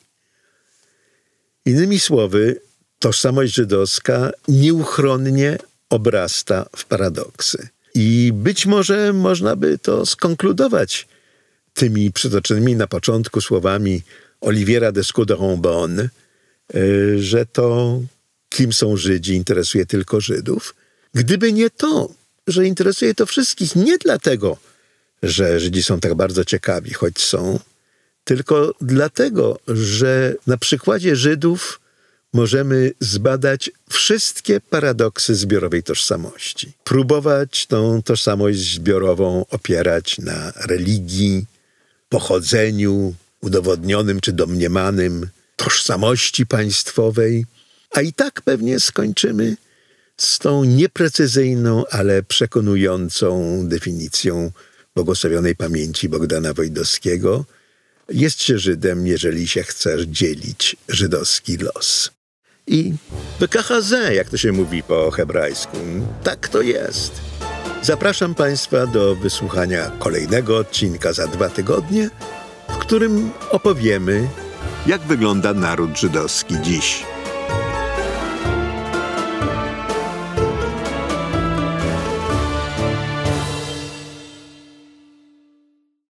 Innymi 1.66 2.00
słowy, 2.00 2.60
tożsamość 2.98 3.54
żydowska 3.54 4.30
nieuchronnie 4.48 5.58
obrasta 5.90 6.66
w 6.76 6.84
paradoksy. 6.84 7.68
I 7.94 8.30
być 8.34 8.66
może 8.66 9.12
można 9.12 9.56
by 9.56 9.78
to 9.78 10.06
skonkludować 10.06 11.08
tymi 11.74 12.12
przytoczonymi 12.12 12.76
na 12.76 12.86
początku 12.86 13.40
słowami 13.40 14.02
Oliviera 14.40 14.92
de 14.92 15.02
Scuderon-Bon, 15.02 16.00
e, 16.00 16.08
że 17.18 17.46
to, 17.46 18.00
kim 18.48 18.72
są 18.72 18.96
Żydzi, 18.96 19.34
interesuje 19.34 19.86
tylko 19.86 20.20
Żydów. 20.20 20.74
Gdyby 21.14 21.52
nie 21.52 21.70
to, 21.70 22.14
że 22.46 22.66
interesuje 22.66 23.14
to 23.14 23.26
wszystkich, 23.26 23.76
nie 23.76 23.98
dlatego, 23.98 24.56
że 25.22 25.60
Żydzi 25.60 25.82
są 25.82 26.00
tak 26.00 26.14
bardzo 26.14 26.44
ciekawi, 26.44 26.92
choć 26.94 27.18
są, 27.20 27.58
tylko 28.24 28.74
dlatego, 28.80 29.58
że 29.68 30.34
na 30.46 30.56
przykładzie 30.56 31.16
Żydów 31.16 31.80
możemy 32.32 32.92
zbadać 33.00 33.70
wszystkie 33.90 34.60
paradoksy 34.60 35.34
zbiorowej 35.34 35.82
tożsamości. 35.82 36.72
Próbować 36.84 37.66
tą 37.66 38.02
tożsamość 38.02 38.58
zbiorową 38.58 39.44
opierać 39.50 40.18
na 40.18 40.52
religii, 40.56 41.46
pochodzeniu, 42.12 43.14
udowodnionym 43.40 44.20
czy 44.20 44.32
domniemanym, 44.32 45.28
tożsamości 45.56 46.46
państwowej, 46.46 47.46
a 47.90 48.00
i 48.00 48.12
tak 48.12 48.42
pewnie 48.42 48.80
skończymy 48.80 49.56
z 50.16 50.38
tą 50.38 50.64
nieprecyzyjną, 50.64 51.84
ale 51.90 52.22
przekonującą 52.22 53.58
definicją 53.68 54.52
błogosławionej 54.94 55.56
pamięci 55.56 56.08
Bogdana 56.08 56.54
Wojdowskiego. 56.54 57.44
Jest 58.08 58.42
się 58.42 58.58
Żydem, 58.58 59.06
jeżeli 59.06 59.48
się 59.48 59.62
chce 59.62 60.06
dzielić 60.06 60.76
żydowski 60.88 61.56
los. 61.56 62.10
I 62.66 62.92
BKHZ, 63.40 63.92
jak 64.14 64.30
to 64.30 64.36
się 64.36 64.52
mówi 64.52 64.82
po 64.82 65.10
hebrajsku, 65.10 65.76
tak 66.24 66.48
to 66.48 66.62
jest. 66.62 67.31
Zapraszam 67.82 68.34
Państwa 68.34 68.86
do 68.86 69.16
wysłuchania 69.16 69.90
kolejnego 69.98 70.56
odcinka 70.56 71.12
za 71.12 71.26
dwa 71.26 71.48
tygodnie, 71.48 72.10
w 72.68 72.78
którym 72.78 73.30
opowiemy, 73.50 74.28
jak 74.86 75.00
wygląda 75.00 75.54
naród 75.54 75.98
żydowski 75.98 76.54
dziś. 76.62 77.04